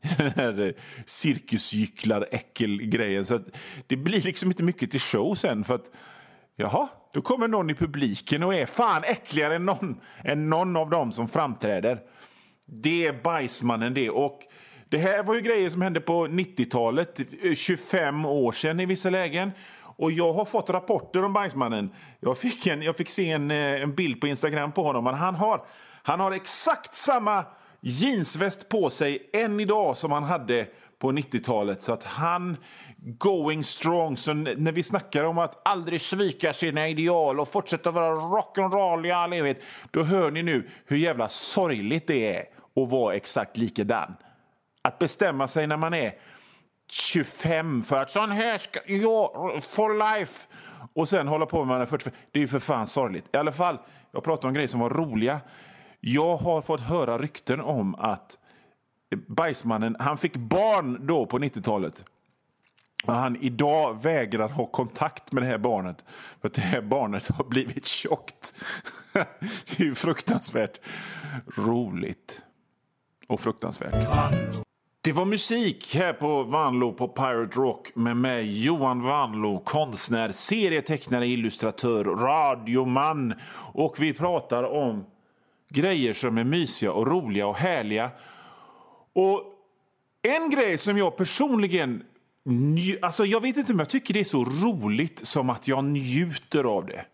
den 0.16 0.30
här 0.30 0.60
eh, 0.60 0.72
cirkusgycklar-äckel-grejen. 1.06 3.24
Så 3.24 3.34
att 3.34 3.46
det 3.86 3.96
blir 3.96 4.22
liksom 4.22 4.50
inte 4.50 4.62
mycket 4.62 4.90
till 4.90 5.00
show 5.00 5.34
sen. 5.34 5.64
För 5.64 5.74
att, 5.74 5.90
jaha, 6.56 6.88
då 7.12 7.22
kommer 7.22 7.48
någon 7.48 7.70
i 7.70 7.74
publiken 7.74 8.42
och 8.42 8.54
är 8.54 8.66
fan 8.66 9.04
äckligare 9.04 9.56
än 9.56 9.66
någon, 9.66 10.00
än 10.24 10.50
någon 10.50 10.76
av 10.76 10.90
dem 10.90 11.12
som 11.12 11.28
framträder. 11.28 12.00
Det 12.66 13.06
är 13.06 13.22
bajsmannen 13.22 13.94
det. 13.94 14.10
Och 14.10 14.40
det 14.88 14.98
här 14.98 15.22
var 15.22 15.34
ju 15.34 15.40
grejer 15.40 15.70
som 15.70 15.82
hände 15.82 16.00
på 16.00 16.26
90-talet, 16.26 17.20
25 17.56 18.24
år 18.24 18.52
sedan 18.52 18.80
i 18.80 18.86
vissa 18.86 19.10
lägen. 19.10 19.50
Och 19.80 20.12
jag 20.12 20.32
har 20.32 20.44
fått 20.44 20.70
rapporter 20.70 21.24
om 21.24 21.32
bajsmannen. 21.32 21.90
Jag 22.20 22.38
fick, 22.38 22.66
en, 22.66 22.82
jag 22.82 22.96
fick 22.96 23.10
se 23.10 23.30
en, 23.30 23.50
eh, 23.50 23.82
en 23.82 23.94
bild 23.94 24.20
på 24.20 24.26
Instagram 24.26 24.72
på 24.72 24.82
honom. 24.82 25.04
Men 25.04 25.14
han 25.14 25.34
har, 25.34 25.64
han 26.02 26.20
har 26.20 26.32
exakt 26.32 26.94
samma 26.94 27.44
jeansväst 27.80 28.68
på 28.68 28.90
sig 28.90 29.30
än 29.32 29.60
idag 29.60 29.96
som 29.96 30.12
han 30.12 30.22
hade 30.22 30.66
på 30.98 31.12
90-talet. 31.12 31.82
Så 31.82 31.92
att 31.92 32.04
han 32.04 32.56
going 32.96 33.64
strong. 33.64 34.16
Så 34.16 34.34
när 34.34 34.72
vi 34.72 34.82
snackar 34.82 35.24
om 35.24 35.38
att 35.38 35.68
aldrig 35.68 36.00
svika 36.00 36.52
sina 36.52 36.88
ideal 36.88 37.40
och 37.40 37.48
fortsätta 37.48 37.90
vara 37.90 38.14
rock'n'roll 38.14 39.06
i 39.06 39.10
all 39.10 39.32
evighet, 39.32 39.60
då 39.90 40.02
hör 40.02 40.30
ni 40.30 40.42
nu 40.42 40.68
hur 40.86 40.96
jävla 40.96 41.28
sorgligt 41.28 42.06
det 42.06 42.36
är 42.36 42.44
att 42.82 42.90
vara 42.90 43.14
exakt 43.14 43.56
likadan. 43.56 44.14
Att 44.88 44.98
bestämma 44.98 45.48
sig 45.48 45.66
när 45.66 45.76
man 45.76 45.94
är 45.94 46.12
25 46.90 47.82
för 47.82 47.96
att 47.96 48.10
sån 48.10 48.30
här 48.30 48.58
ska 48.58 48.80
jag 48.86 49.64
for 49.64 50.16
life 50.18 50.48
och 50.94 51.08
sen 51.08 51.28
hålla 51.28 51.46
på 51.46 51.58
med 51.58 51.66
man 51.66 51.80
är 51.80 51.86
45. 51.86 52.12
Det 52.32 52.38
är 52.38 52.40
ju 52.40 52.48
för 52.48 52.58
fan 52.58 52.86
sorgligt. 52.86 53.24
I 53.32 53.36
alla 53.36 53.52
fall, 53.52 53.78
jag 54.12 54.24
pratar 54.24 54.48
om 54.48 54.54
grejer 54.54 54.68
som 54.68 54.80
var 54.80 54.90
roliga. 54.90 55.40
Jag 56.00 56.36
har 56.36 56.62
fått 56.62 56.80
höra 56.80 57.18
rykten 57.18 57.60
om 57.60 57.94
att 57.94 58.38
Bajsmannen, 59.26 59.96
han 59.98 60.18
fick 60.18 60.36
barn 60.36 61.06
då 61.06 61.26
på 61.26 61.38
90-talet. 61.38 62.04
Och 63.04 63.12
han 63.12 63.36
idag 63.36 64.02
vägrar 64.02 64.48
ha 64.48 64.66
kontakt 64.66 65.32
med 65.32 65.42
det 65.42 65.46
här 65.46 65.58
barnet. 65.58 66.04
För 66.40 66.48
att 66.48 66.54
det 66.54 66.60
här 66.60 66.80
barnet 66.80 67.28
har 67.28 67.44
blivit 67.44 67.86
tjockt. 67.86 68.54
det 69.12 69.80
är 69.80 69.84
ju 69.84 69.94
fruktansvärt 69.94 70.80
roligt. 71.56 72.42
Och 73.26 73.40
fruktansvärt. 73.40 73.94
Det 75.08 75.12
var 75.12 75.24
musik 75.24 75.94
här 75.94 76.12
på 76.12 76.42
Vanlo 76.42 76.92
på 76.92 77.08
Pirate 77.08 77.58
Rock 77.58 77.90
med 77.94 78.16
mig, 78.16 78.64
Johan 78.64 79.02
Vanlo, 79.02 79.58
konstnär, 79.58 80.32
serietecknare, 80.32 81.26
illustratör, 81.26 82.04
radioman. 82.04 83.34
Och 83.72 83.96
vi 83.98 84.12
pratar 84.12 84.62
om 84.62 85.04
grejer 85.68 86.12
som 86.12 86.38
är 86.38 86.44
mysiga 86.44 86.92
och 86.92 87.06
roliga 87.06 87.46
och 87.46 87.56
härliga. 87.56 88.10
Och 89.12 89.42
en 90.22 90.50
grej 90.50 90.78
som 90.78 90.98
jag 90.98 91.16
personligen... 91.16 92.02
Alltså 93.02 93.24
jag 93.24 93.40
vet 93.40 93.56
inte 93.56 93.72
om 93.72 93.78
jag 93.78 93.90
tycker 93.90 94.14
det 94.14 94.20
är 94.20 94.24
så 94.24 94.44
roligt 94.44 95.26
som 95.26 95.50
att 95.50 95.68
jag 95.68 95.84
njuter 95.84 96.64
av 96.64 96.86
det. 96.86 97.04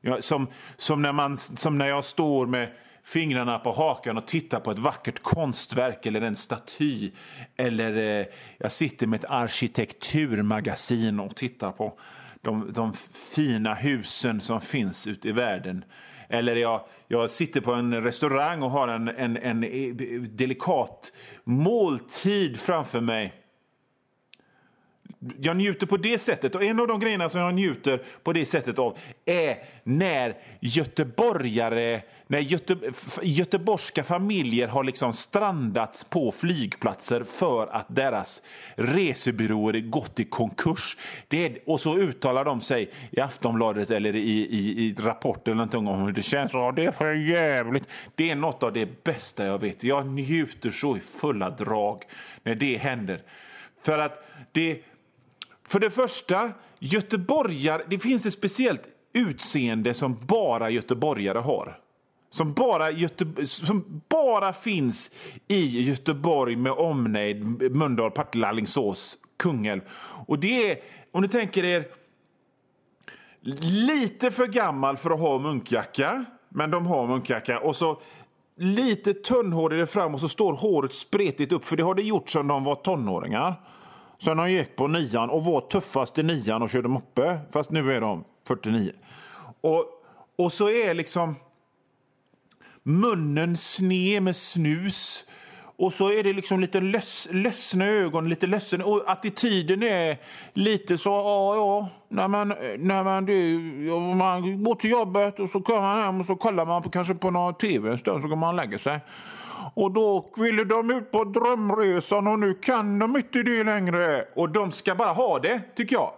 Ja, 0.00 0.22
som, 0.22 0.46
som, 0.76 1.02
när 1.02 1.12
man, 1.12 1.36
som 1.36 1.78
när 1.78 1.88
jag 1.88 2.04
står 2.04 2.46
med 2.46 2.68
fingrarna 3.04 3.58
på 3.58 3.72
hakan 3.72 4.16
och 4.16 4.26
tittar 4.26 4.60
på 4.60 4.70
ett 4.70 4.78
vackert 4.78 5.22
konstverk 5.22 6.06
eller 6.06 6.20
en 6.20 6.36
staty. 6.36 7.10
Eller 7.56 8.20
eh, 8.20 8.26
jag 8.58 8.72
sitter 8.72 9.06
med 9.06 9.18
ett 9.24 9.30
arkitekturmagasin 9.30 11.20
och 11.20 11.36
tittar 11.36 11.72
på 11.72 11.98
de, 12.40 12.72
de 12.72 12.92
fina 13.34 13.74
husen 13.74 14.40
som 14.40 14.60
finns 14.60 15.06
ute 15.06 15.28
i 15.28 15.32
världen. 15.32 15.84
Eller 16.28 16.56
jag, 16.56 16.84
jag 17.08 17.30
sitter 17.30 17.60
på 17.60 17.72
en 17.72 18.02
restaurang 18.02 18.62
och 18.62 18.70
har 18.70 18.88
en, 18.88 19.08
en, 19.08 19.36
en 19.36 19.64
eh, 19.64 19.94
delikat 20.22 21.12
måltid 21.44 22.60
framför 22.60 23.00
mig 23.00 23.34
jag 25.40 25.56
njuter 25.56 25.86
på 25.86 25.96
det 25.96 26.18
sättet. 26.18 26.54
Och 26.54 26.64
En 26.64 26.80
av 26.80 26.86
de 26.86 27.00
grejerna 27.00 27.28
som 27.28 27.40
jag 27.40 27.54
njuter 27.54 28.02
på 28.22 28.32
det 28.32 28.44
sättet 28.44 28.78
av 28.78 28.98
är 29.24 29.56
när 29.82 30.36
göteborgare, 30.60 32.00
när 32.26 32.38
Göte, 32.38 32.76
göteborgska 33.22 34.04
familjer 34.04 34.68
har 34.68 34.84
liksom 34.84 35.12
strandats 35.12 36.04
på 36.04 36.32
flygplatser 36.32 37.24
för 37.24 37.66
att 37.66 37.86
deras 37.88 38.42
resebyråer 38.74 39.80
gått 39.80 40.20
i 40.20 40.24
konkurs. 40.24 40.96
Det 41.28 41.46
är, 41.46 41.58
och 41.66 41.80
så 41.80 41.96
uttalar 41.96 42.44
de 42.44 42.60
sig 42.60 42.90
i 43.10 43.20
Aftonbladet 43.20 43.90
eller 43.90 44.16
i, 44.16 44.30
i, 44.30 44.86
i 44.86 44.94
Rapport 44.98 45.48
eller 45.48 45.56
någonting 45.56 45.86
om 45.86 46.00
hur 46.00 46.12
det 46.12 46.22
känns. 46.22 46.52
Ja, 46.52 46.72
det 46.72 46.84
är 46.84 46.92
för 46.92 47.14
jävligt. 47.14 47.84
Det 48.14 48.30
är 48.30 48.36
något 48.36 48.62
av 48.62 48.72
det 48.72 49.04
bästa 49.04 49.46
jag 49.46 49.58
vet. 49.58 49.84
Jag 49.84 50.06
njuter 50.06 50.70
så 50.70 50.96
i 50.96 51.00
fulla 51.00 51.50
drag 51.50 52.02
när 52.42 52.54
det 52.54 52.76
händer. 52.76 53.20
För 53.82 53.98
att 53.98 54.24
det 54.52 54.82
för 55.68 55.80
det 55.80 55.90
första, 55.90 56.52
göteborgare, 56.78 57.82
det 57.90 57.98
finns 57.98 58.26
ett 58.26 58.32
speciellt 58.32 58.82
utseende 59.12 59.94
som 59.94 60.26
bara 60.26 60.70
göteborgare 60.70 61.38
har. 61.38 61.78
Som 62.30 62.52
bara, 62.52 62.90
Göte, 62.90 63.46
som 63.46 64.02
bara 64.08 64.52
finns 64.52 65.10
i 65.48 65.80
Göteborg 65.80 66.56
med 66.56 66.72
omnejd, 66.72 67.72
Mölndal, 67.72 68.10
Partille, 68.10 68.46
Alingsås, 68.46 69.18
Kungälv. 69.36 69.80
Och 70.26 70.38
det 70.38 70.70
är, 70.70 70.78
om 71.12 71.22
ni 71.22 71.28
tänker 71.28 71.64
er, 71.64 71.88
lite 73.86 74.30
för 74.30 74.46
gammal 74.46 74.96
för 74.96 75.10
att 75.10 75.20
ha 75.20 75.38
munkjacka, 75.38 76.24
men 76.48 76.70
de 76.70 76.86
har 76.86 77.06
munkjacka. 77.06 77.60
Och 77.60 77.76
så 77.76 78.00
lite 78.56 79.14
tunnhårigare 79.14 79.86
fram 79.86 80.14
och 80.14 80.20
så 80.20 80.28
står 80.28 80.52
håret 80.52 80.92
spretigt 80.92 81.52
upp, 81.52 81.64
för 81.64 81.76
det 81.76 81.82
har 81.82 81.94
det 81.94 82.02
gjort 82.02 82.30
sedan 82.30 82.48
de 82.48 82.64
var 82.64 82.74
tonåringar. 82.74 83.54
Sen 84.22 84.36
de 84.36 84.52
gick 84.52 84.76
på 84.76 84.86
nian 84.86 85.30
och 85.30 85.44
var 85.44 85.60
tuffast 85.60 86.18
i 86.18 86.22
nian 86.22 86.62
och 86.62 86.70
körde 86.70 86.88
moppe. 86.88 87.38
Fast 87.52 87.70
nu 87.70 87.92
är 87.92 88.00
de 88.00 88.24
49. 88.48 88.92
Och, 89.60 89.84
och 90.36 90.52
så 90.52 90.70
är 90.70 90.94
liksom 90.94 91.34
munnen 92.82 93.56
sned 93.56 94.22
med 94.22 94.36
snus. 94.36 95.24
Och 95.78 95.92
så 95.92 96.12
är 96.12 96.22
det 96.22 96.32
liksom 96.32 96.60
lite 96.60 96.80
löss, 96.80 97.28
ledsna 97.30 97.86
ögon, 97.86 98.28
lite 98.28 98.46
ledsen. 98.46 98.82
Och 98.82 99.02
attityden 99.06 99.82
är 99.82 100.16
lite 100.52 100.98
så, 100.98 101.10
ja, 101.10 101.56
ja. 101.56 101.88
När 102.08 102.28
man, 102.28 102.48
när 102.78 103.04
man, 103.04 103.26
det, 103.26 103.58
man 104.16 104.64
går 104.64 104.74
till 104.74 104.90
jobbet 104.90 105.40
och 105.40 105.50
så 105.50 105.60
kommer 105.60 105.80
man 105.80 106.02
hem 106.02 106.20
och 106.20 106.26
så 106.26 106.36
kollar 106.36 106.66
man 106.66 106.82
på, 106.82 106.90
kanske 106.90 107.14
på 107.14 107.30
någon 107.30 107.54
tv 107.54 107.90
en 107.90 107.98
stund 107.98 108.22
så 108.22 108.28
går 108.28 108.36
man 108.36 108.48
och 108.48 108.54
lägger 108.54 108.78
sig. 108.78 109.00
Och 109.74 109.90
då 109.90 110.30
ville 110.36 110.64
de 110.64 110.90
ut 110.90 111.10
på 111.10 111.24
drömresan 111.24 112.26
och 112.26 112.38
nu 112.38 112.54
kan 112.54 112.98
de 112.98 113.16
inte 113.16 113.42
det 113.42 113.64
längre. 113.64 114.24
Och 114.34 114.48
de 114.48 114.72
ska 114.72 114.94
bara 114.94 115.12
ha 115.12 115.38
det, 115.38 115.60
tycker 115.74 115.96
jag. 115.96 116.12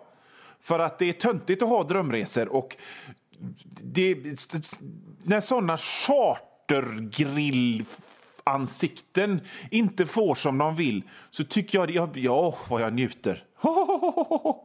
För 0.61 0.79
att 0.79 0.99
det 0.99 1.09
är 1.09 1.13
töntigt 1.13 1.63
att 1.63 1.69
ha 1.69 1.83
drömresor. 1.83 2.49
Och 2.49 2.77
det, 3.83 4.15
när 5.23 5.41
såna 5.41 5.77
ansikten 8.45 9.41
inte 9.71 10.07
får 10.07 10.35
som 10.35 10.59
de 10.59 10.75
vill 10.75 11.03
så 11.31 11.45
tycker 11.45 11.79
jag, 11.79 11.91
ja, 11.91 12.11
ja 12.15 12.55
vad 12.69 12.83
jag 12.83 12.93
njuter. 12.93 13.45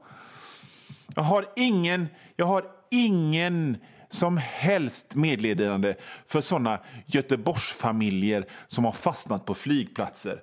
Jag 1.15 1.23
har 1.23 1.45
ingen, 1.55 2.07
jag 2.35 2.45
har 2.45 2.65
ingen 2.91 3.77
som 4.09 4.37
helst 4.37 5.15
medledande 5.15 5.95
för 6.27 6.41
såna 6.41 6.79
Göteborgsfamiljer 7.05 8.45
som 8.67 8.85
har 8.85 8.91
fastnat 8.91 9.45
på 9.45 9.53
flygplatser. 9.53 10.41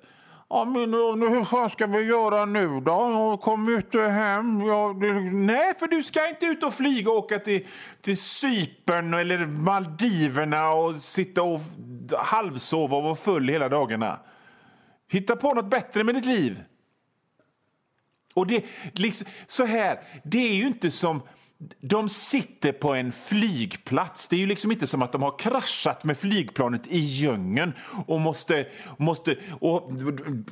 Ja, 0.53 0.65
men 0.65 0.93
hur 0.93 1.43
fan 1.43 1.69
ska 1.69 1.87
vi 1.87 2.03
göra 2.03 2.45
nu 2.45 2.67
då? 2.67 2.91
Jag 2.91 3.41
kommer 3.41 3.71
eh, 3.71 3.77
inte 3.77 3.99
hem. 3.99 4.61
Jag. 4.61 5.03
Nej, 5.33 5.73
för 5.79 5.87
du 5.87 6.03
ska 6.03 6.29
inte 6.29 6.45
ut 6.45 6.63
och 6.63 6.73
flyga 6.73 7.11
och 7.11 7.17
åka 7.17 7.39
till, 7.39 7.67
till 8.01 8.17
Cypern 8.17 9.13
eller 9.13 9.45
Maldiverna 9.45 10.73
och 10.73 10.95
sitta 10.95 11.43
och 11.43 11.59
halvsova 12.17 12.97
och 12.97 13.03
vara 13.03 13.15
full 13.15 13.49
hela 13.49 13.69
dagarna. 13.69 14.19
Hitta 15.11 15.35
på 15.35 15.53
något 15.53 15.69
bättre 15.69 16.03
med 16.03 16.15
ditt 16.15 16.25
liv. 16.25 16.63
Och 18.35 18.47
det, 18.47 18.65
liksom, 18.93 19.27
så 19.47 19.65
här, 19.65 19.99
det 20.23 20.49
är 20.49 20.55
ju 20.55 20.67
inte 20.67 20.91
som 20.91 21.21
de 21.81 22.09
sitter 22.09 22.71
på 22.71 22.93
en 22.93 23.11
flygplats. 23.11 24.27
Det 24.27 24.35
är 24.35 24.39
ju 24.39 24.45
liksom 24.45 24.71
inte 24.71 24.87
som 24.87 25.01
att 25.01 25.11
de 25.11 25.21
har 25.21 25.39
kraschat 25.39 26.03
med 26.03 26.17
flygplanet 26.17 26.87
i 26.87 26.99
djungeln 26.99 27.73
och 28.05 28.21
måste... 28.21 28.65
måste 28.97 29.37
och 29.59 29.91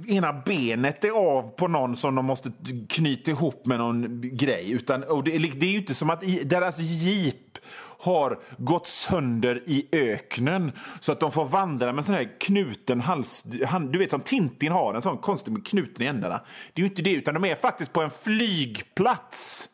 ena 0.08 0.34
benet 0.34 1.04
är 1.04 1.12
av 1.12 1.50
på 1.50 1.68
någon 1.68 1.96
som 1.96 2.16
de 2.16 2.26
måste 2.26 2.52
knyta 2.90 3.32
ihop 3.32 3.66
med 3.66 3.78
någon 3.78 4.22
grej. 4.38 4.72
Utan, 4.72 5.04
och 5.04 5.24
det, 5.24 5.32
det 5.32 5.66
är 5.66 5.72
ju 5.72 5.78
inte 5.78 5.94
som 5.94 6.10
att 6.10 6.24
deras 6.46 6.80
jeep 6.80 7.58
har 8.02 8.40
gått 8.58 8.88
sönder 8.88 9.64
i 9.66 9.88
öknen 9.92 10.72
så 11.00 11.12
att 11.12 11.20
de 11.20 11.32
får 11.32 11.46
vandra 11.46 11.94
med 11.94 12.06
sån 12.06 12.16
här 12.16 12.40
knuten 12.40 13.02
hals... 13.02 13.44
Du 13.92 13.98
vet 13.98 14.12
som 14.12 14.22
Tintin 14.22 14.72
har, 14.72 14.94
en 14.94 15.02
sån 15.02 15.18
konstig 15.18 15.52
med 15.52 15.68
knuten 15.68 16.06
i 16.06 16.06
ändarna. 16.06 16.42
Det 16.74 16.82
är 16.82 16.84
ju 16.84 16.90
inte 16.90 17.02
det, 17.02 17.14
utan 17.14 17.34
de 17.34 17.46
är 17.46 17.56
faktiskt 17.56 17.94
på 17.94 18.02
en 18.02 18.10
flygplats 18.10 19.70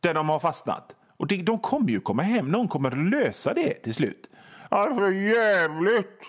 där 0.00 0.14
de 0.14 0.28
har 0.28 0.38
fastnat. 0.38 0.96
Och 1.16 1.26
det, 1.26 1.36
de 1.36 1.58
kommer 1.58 1.90
ju 1.90 2.00
komma 2.00 2.22
hem. 2.22 2.48
Någon 2.48 2.68
kommer 2.68 2.90
lösa 2.90 3.54
det 3.54 3.74
till 3.74 3.94
slut. 3.94 4.30
Ja, 4.70 4.94
för 4.94 5.12
jävligt. 5.12 6.22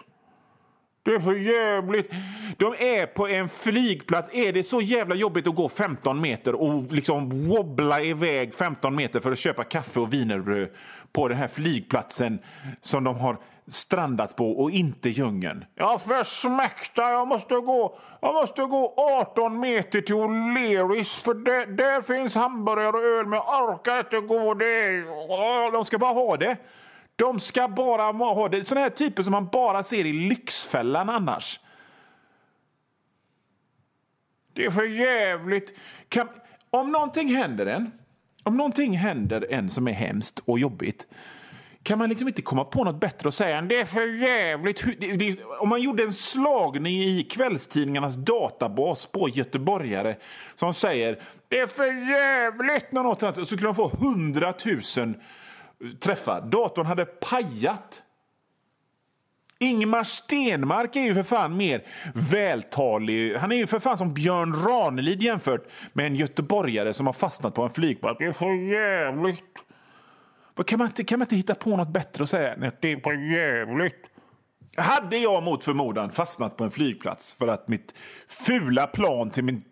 Det 1.04 1.16
är 1.16 1.20
för 1.20 1.36
jävligt. 1.36 2.12
De 2.58 2.74
är 2.74 3.06
på 3.06 3.28
en 3.28 3.50
flygplats. 3.50 4.30
Är 4.34 4.54
det 4.54 4.64
så 4.64 4.82
jävla 4.82 5.16
jobbigt 5.16 5.48
att 5.48 5.56
gå 5.56 5.70
15 5.70 6.22
meter 6.22 6.56
och 6.56 6.92
liksom 6.92 7.48
wobbla 7.48 8.02
iväg 8.02 8.54
15 8.54 8.96
meter 8.96 9.20
för 9.20 9.32
att 9.32 9.40
köpa 9.40 9.64
kaffe 9.64 10.00
och 10.00 10.14
wienerbröd 10.14 10.70
på 11.14 11.28
den 11.28 11.38
här 11.38 11.48
flygplatsen 11.48 12.40
som 12.82 13.04
de 13.04 13.16
har 13.16 13.38
strandat 13.70 14.36
på 14.36 14.52
och 14.52 14.72
inte 14.72 15.10
djungeln? 15.10 15.66
Jag 15.76 16.02
försmäktar, 16.02 17.12
jag 17.12 17.28
måste 17.28 17.56
gå, 17.56 18.00
jag 18.22 18.34
måste 18.34 18.62
gå 18.62 18.94
18 19.22 19.60
meter 19.60 20.02
till 20.02 20.16
O'Learys 20.16 21.24
för 21.24 21.34
där, 21.34 21.66
där 21.66 22.02
finns 22.02 22.36
hamburgare 22.36 22.98
och 22.98 23.04
öl 23.04 23.26
men 23.26 23.40
jag 23.46 23.70
orkar 23.70 24.00
inte 24.00 24.20
gå 24.20 24.54
det. 24.54 25.02
De 25.72 25.86
ska 25.86 25.98
bara 25.98 26.14
ha 26.14 26.38
det. 26.38 26.58
De 27.16 27.40
ska 27.40 27.68
bara 27.68 28.04
ha 28.12 28.50
det. 28.50 28.64
Såna 28.64 28.82
här 28.82 28.90
typer 28.90 29.24
som 29.24 29.32
man 29.32 29.48
bara 29.48 29.84
ser 29.84 30.06
i 30.06 30.14
Lyxfällan 30.14 31.10
annars. 31.10 31.60
Det 34.54 34.66
är 34.66 34.72
för 34.72 34.84
jävligt. 34.84 35.78
Kan, 36.10 36.28
om 36.70 36.92
någonting 36.92 37.36
händer 37.36 37.66
en, 37.66 37.92
om 38.44 38.58
någonting 38.58 38.98
händer 38.98 39.48
en 39.50 39.70
som 39.70 39.88
är 39.88 39.92
hemskt 39.92 40.40
och 40.46 40.60
jobbigt 40.60 41.08
kan 41.84 41.98
man 42.00 42.10
liksom 42.10 42.28
inte 42.28 42.42
komma 42.42 42.64
på 42.64 42.84
något 42.84 43.00
bättre 43.00 43.28
att 43.28 43.34
säga 43.34 43.62
det 43.62 43.80
är 43.80 43.86
för 43.86 44.22
jävligt. 44.22 44.84
Om 45.60 45.70
man 45.70 45.82
gjorde 45.82 46.04
en 46.04 46.14
slagning 46.14 47.02
i 47.04 47.24
kvällstidningarnas 47.24 48.16
databas 48.16 49.06
på 49.06 49.30
göteborgare 49.30 50.16
som 50.56 50.74
säger 50.74 51.22
det 51.48 51.60
är 51.60 51.68
för 51.68 52.12
jävligt 52.12 52.92
när 52.92 53.04
något 53.04 53.36
så 53.36 53.46
skulle 53.46 53.68
de 53.68 53.76
få 53.76 53.88
hundratusen 54.00 55.16
träffar. 56.00 56.42
Datorn 56.42 56.86
hade 56.86 57.06
pajat. 57.06 58.02
Ingmar 59.62 60.04
Stenmark 60.04 60.96
är 60.96 61.02
ju 61.02 61.14
för 61.14 61.24
fan 61.24 61.58
mer 61.58 61.84
vältalig. 62.32 63.36
Han 63.36 63.52
är 63.52 63.56
ju 63.56 63.68
för 63.68 63.80
fan 63.80 63.98
som 63.98 64.14
Björn 64.14 64.54
Ranelid 64.54 65.24
jämfört 65.24 65.68
med 65.94 66.06
en 66.06 66.16
göteborgare 66.16 66.94
som 66.94 67.06
har 67.06 67.14
fastnat 67.14 67.56
på 67.56 67.64
en 67.64 67.70
flygplats. 67.70 68.18
Det 68.20 68.26
är 68.26 68.34
för 68.34 68.72
jävligt. 68.72 69.44
Kan 70.64 70.80
man, 70.80 70.88
inte, 70.88 71.04
kan 71.04 71.20
man 71.20 71.26
inte 71.26 71.36
hitta 71.36 71.56
på 71.56 71.78
något 71.78 71.90
bättre 71.90 72.24
att 72.24 72.30
säga? 72.30 72.68
att 72.68 72.82
det 72.82 72.92
är 72.92 72.98
på 72.98 73.14
jävligt. 73.14 74.06
Hade 74.78 75.18
jag 75.18 75.44
mot 75.44 75.64
förmodan 75.64 76.12
fastnat 76.12 76.58
på 76.58 76.64
en 76.64 76.72
flygplats 76.72 77.34
för 77.34 77.48
att 77.48 77.68
mitt 77.68 77.94
fula 78.28 78.88
plan 78.88 79.30
till 79.30 79.44
min 79.44 79.64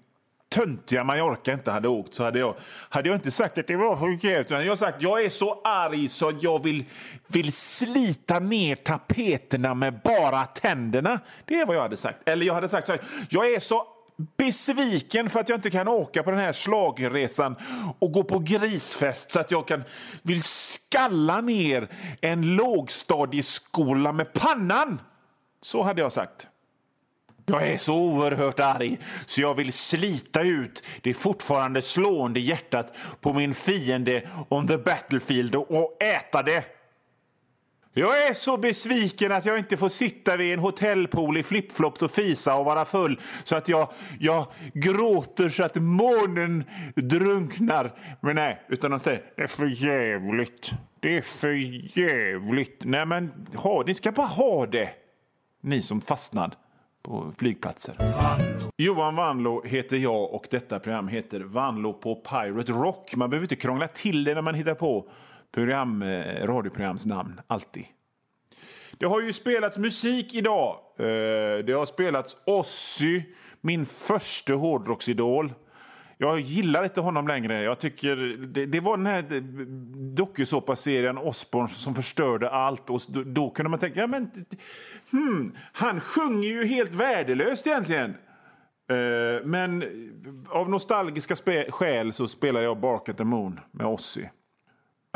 töntiga 0.50 1.04
Mallorca 1.04 1.54
inte 1.54 1.72
hade 1.72 1.88
åkt 1.88 2.14
så 2.14 2.24
hade 2.24 2.40
jag, 2.40 2.56
hade 2.90 3.10
jag 3.10 3.16
inte 3.16 3.32
sagt 3.32 3.58
att 3.58 3.68
det 3.68 3.76
var 3.76 3.96
för 3.96 4.26
jävligt. 4.26 4.50
Jag 4.50 4.68
har 4.68 4.76
sagt 4.76 5.02
jag 5.02 5.24
är 5.24 5.30
så 5.30 5.62
arg 5.64 6.08
så 6.08 6.34
jag 6.42 6.64
vill, 6.64 6.86
vill 7.28 7.54
slita 7.54 8.40
ner 8.40 8.76
tapeterna 8.76 9.74
med 9.74 10.00
bara 10.04 10.46
tänderna. 10.46 11.20
Det 11.46 11.56
är 11.56 11.66
vad 11.66 11.76
jag 11.76 11.82
hade 11.82 11.98
sagt. 11.98 12.30
Eller 12.30 12.46
jag 12.46 12.54
hade 12.54 12.70
sagt 12.70 12.88
så 12.88 12.94
här, 12.94 13.02
jag 13.30 13.54
är 13.54 13.60
så 13.60 13.97
besviken 14.38 15.30
för 15.30 15.40
att 15.40 15.50
jag 15.50 15.58
inte 15.58 15.70
kan 15.70 15.88
åka 15.88 16.24
på 16.24 16.32
den 16.32 16.40
här 16.40 16.54
slagresan 16.54 17.56
och 18.00 18.12
gå 18.12 18.24
på 18.24 18.40
grisfest 18.40 19.32
så 19.32 19.40
att 19.40 19.52
jag 19.52 19.68
kan, 19.68 19.84
vill 20.22 20.44
skalla 20.44 21.42
ner 21.42 21.88
en 22.22 22.56
lågstadieskola 22.56 24.12
med 24.12 24.34
pannan. 24.34 25.02
Så 25.62 25.84
hade 25.84 26.02
jag 26.02 26.12
sagt. 26.12 26.48
Jag 27.46 27.68
är 27.68 27.78
så 27.78 27.96
oerhört 27.96 28.60
arg 28.60 28.98
så 29.26 29.42
jag 29.42 29.56
vill 29.56 29.74
slita 29.74 30.42
ut 30.42 30.84
det 31.02 31.14
fortfarande 31.14 31.82
slående 31.82 32.40
hjärtat 32.40 32.96
på 33.22 33.34
min 33.34 33.54
fiende 33.54 34.30
on 34.50 34.68
the 34.68 34.78
battlefield 34.78 35.56
och 35.56 36.04
äta 36.04 36.44
det. 36.44 36.77
Jag 38.00 38.28
är 38.28 38.34
så 38.34 38.58
besviken 38.58 39.32
att 39.32 39.46
jag 39.46 39.58
inte 39.58 39.78
får 39.78 39.90
sitta 39.90 40.38
vid 40.38 40.54
en 40.54 40.60
hotellpool 40.60 41.38
i 41.38 41.44
flipflops 41.44 42.02
och 42.02 42.12
fisa 42.12 42.56
och 42.56 42.66
vara 42.66 42.86
full 42.86 43.20
så 43.44 43.56
att 43.56 43.70
jag, 43.70 43.90
jag 44.20 44.48
gråter 44.74 45.50
så 45.50 45.64
att 45.64 45.76
månen 45.76 46.64
drunknar. 46.96 47.94
Men 48.22 48.36
nej, 48.36 48.62
utan 48.70 48.92
de 48.92 49.00
säger 49.00 49.22
det 49.36 49.42
är 49.44 49.48
för 49.48 49.66
jävligt. 49.66 50.72
Det 51.00 51.18
är 51.18 51.22
för 51.22 51.54
jävligt. 52.00 52.82
Nej 52.86 53.06
men 53.06 53.48
ha, 53.56 53.84
ni 53.88 53.94
ska 53.94 54.12
bara 54.12 54.28
ha 54.28 54.66
det. 54.66 54.90
Ni 55.62 55.82
som 55.82 56.02
fastnar 56.02 56.54
på 57.04 57.32
flygplatser. 57.38 57.96
Johan 58.78 59.16
Vanlo 59.16 59.64
heter 59.66 59.98
jag 59.98 60.34
och 60.34 60.48
detta 60.52 60.80
program 60.80 61.08
heter 61.08 61.40
Vanlo 61.40 61.94
på 61.94 62.16
Pirate 62.16 62.72
Rock. 62.72 63.16
Man 63.16 63.30
behöver 63.30 63.46
inte 63.46 63.56
krångla 63.56 63.88
till 63.88 64.24
det 64.24 64.34
när 64.34 64.42
man 64.42 64.56
hittar 64.56 64.76
på 64.76 65.10
program, 65.52 66.02
eh, 66.02 66.46
radioprogramsnamn, 66.46 67.42
alltid. 67.48 67.86
Det 69.00 69.06
har 69.06 69.22
ju 69.22 69.34
spelats 69.34 69.78
musik 69.78 70.36
idag. 70.36 70.80
Eh, 71.00 71.06
det 71.66 71.74
har 71.74 71.86
spelats 71.86 72.38
Ozzy, 72.46 73.22
min 73.62 73.86
första 73.86 74.54
hårdrocksidol. 74.54 75.54
Jag 76.18 76.40
gillar 76.40 76.84
inte 76.84 77.02
honom 77.02 77.28
längre. 77.28 77.62
Jag 77.62 77.80
tycker 77.80 78.16
det, 78.48 78.66
det 78.66 78.80
var 78.80 78.98
den 78.98 79.06
här 79.06 79.34
eh, 79.34 79.42
dokusåpaserien 80.16 81.18
Osbourne 81.18 81.68
som 81.68 81.96
förstörde 81.96 82.50
allt. 82.50 82.90
Och 82.90 83.02
då, 83.08 83.24
då 83.24 83.50
kunde 83.50 83.70
man 83.70 83.80
tänka, 83.80 84.00
ja 84.00 84.08
men 84.08 84.32
hmm, 85.12 85.56
han 85.74 86.00
sjunger 86.00 86.50
ju 86.50 86.66
helt 86.66 86.94
värdelöst 86.94 87.68
egentligen. 87.68 88.16
Uh, 88.92 89.46
men 89.46 89.84
av 90.50 90.70
nostalgiska 90.70 91.36
skäl 91.70 92.14
så 92.14 92.28
spelar 92.28 92.62
jag 92.62 92.80
Bark 92.80 93.10
at 93.10 93.18
the 93.18 93.24
Moon 93.24 93.60
med 93.72 93.88
Ozzy. 93.88 94.26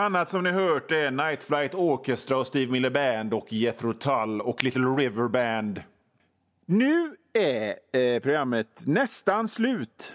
Annat 0.02 0.30
som 0.30 0.44
ni 0.44 0.52
hört 0.52 0.92
är 0.92 1.12
Night 1.12 1.44
Flight 1.44 1.76
Orchestra 1.76 2.38
och 2.38 2.48
Steve 2.48 2.72
Miller 2.72 2.90
Band 2.90 3.34
och 3.34 3.54
Jethro 3.54 3.94
Tull 3.94 4.42
och 4.42 4.64
Little 4.64 4.86
River 4.86 5.28
Band. 5.28 5.84
Nu 6.66 7.16
är 7.34 8.00
eh, 8.00 8.20
programmet 8.20 8.84
nästan 8.86 9.48
slut. 9.48 10.14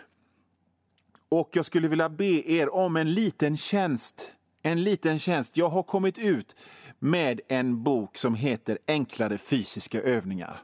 Och 1.28 1.50
jag 1.52 1.64
skulle 1.64 1.88
vilja 1.88 2.08
be 2.08 2.50
er 2.52 2.74
om 2.74 2.96
en 2.96 3.14
liten 3.14 3.56
tjänst. 3.56 4.32
En 4.62 4.82
liten 4.84 5.18
tjänst. 5.18 5.56
Jag 5.56 5.68
har 5.68 5.82
kommit 5.82 6.18
ut 6.18 6.56
med 6.98 7.40
en 7.48 7.82
bok 7.82 8.16
som 8.16 8.34
heter 8.34 8.78
Enklare 8.86 9.38
fysiska 9.38 10.02
övningar. 10.02 10.62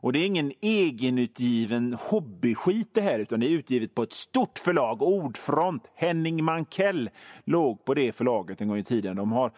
Och 0.00 0.12
det 0.12 0.18
är 0.18 0.26
ingen 0.26 0.52
egenutgiven 0.60 1.96
hobbyskit 2.00 2.94
det 2.94 3.00
här, 3.00 3.18
utan 3.18 3.40
det 3.40 3.46
är 3.46 3.50
utgivet 3.50 3.94
på 3.94 4.02
ett 4.02 4.12
stort 4.12 4.58
förlag, 4.58 5.02
Ordfront. 5.02 5.90
Henning 5.94 6.44
Mankell 6.44 7.10
låg 7.44 7.84
på 7.84 7.94
det 7.94 8.12
förlaget 8.12 8.60
en 8.60 8.68
gång 8.68 8.78
i 8.78 8.84
tiden. 8.84 9.16
De 9.16 9.32
har 9.32 9.52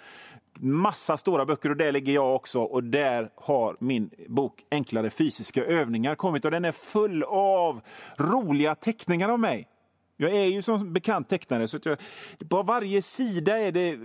massa 0.61 1.17
stora 1.17 1.47
böcker 1.47 1.71
och 1.71 1.77
där 1.77 1.93
ligger 1.93 2.13
jag 2.13 2.35
också 2.35 2.61
och 2.61 2.85
där 2.85 3.31
har 3.35 3.77
min 3.81 4.11
bok 4.29 4.65
Enklare 4.71 5.11
fysiska 5.11 5.65
övningar 5.65 6.15
kommit 6.15 6.45
och 6.45 6.51
den 6.51 6.65
är 6.65 6.73
full 6.73 7.23
av 7.23 7.81
roliga 8.17 8.75
teckningar 8.75 9.29
av 9.29 9.41
mig. 9.41 9.69
Jag 10.17 10.35
är 10.35 10.45
ju 10.45 10.63
som 10.63 10.93
bekant 10.93 11.29
tecknare 11.29 11.69
så 11.69 11.77
att 11.77 11.87
jag, 11.87 11.99
på 12.49 12.63
varje 12.63 13.03
sida 13.03 13.59
är 13.59 13.73
det 13.73 13.99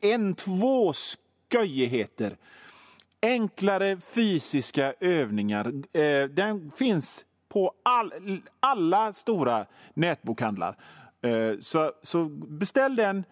en, 0.00 0.34
två 0.34 0.92
sköjigheter. 1.52 2.36
Enklare 3.24 3.96
fysiska 3.96 4.94
övningar. 5.00 5.72
Eh, 5.92 6.28
den 6.28 6.70
finns 6.70 7.26
på 7.48 7.72
all, 7.82 8.12
alla 8.60 9.12
stora 9.12 9.66
nätbokhandlar. 9.94 10.76
Eh, 11.22 11.58
så, 11.60 11.92
så 12.02 12.24
beställ 12.28 12.96
den, 12.96 13.24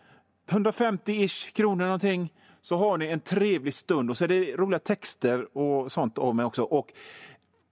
150-ish 0.51 1.53
kronor 1.53 1.85
någonting, 1.85 2.33
så 2.61 2.77
har 2.77 2.99
ni 2.99 3.07
en 3.07 3.21
trevlig 3.21 3.75
stund. 3.75 4.11
Och 4.11 4.17
så 4.17 4.25
är 4.25 4.29
det 4.29 4.57
roliga 4.57 4.79
texter 4.79 5.59
och 5.59 5.93
sånt 5.93 6.19
av 6.19 6.35
mig 6.35 6.45
också. 6.45 6.63
Och 6.63 6.93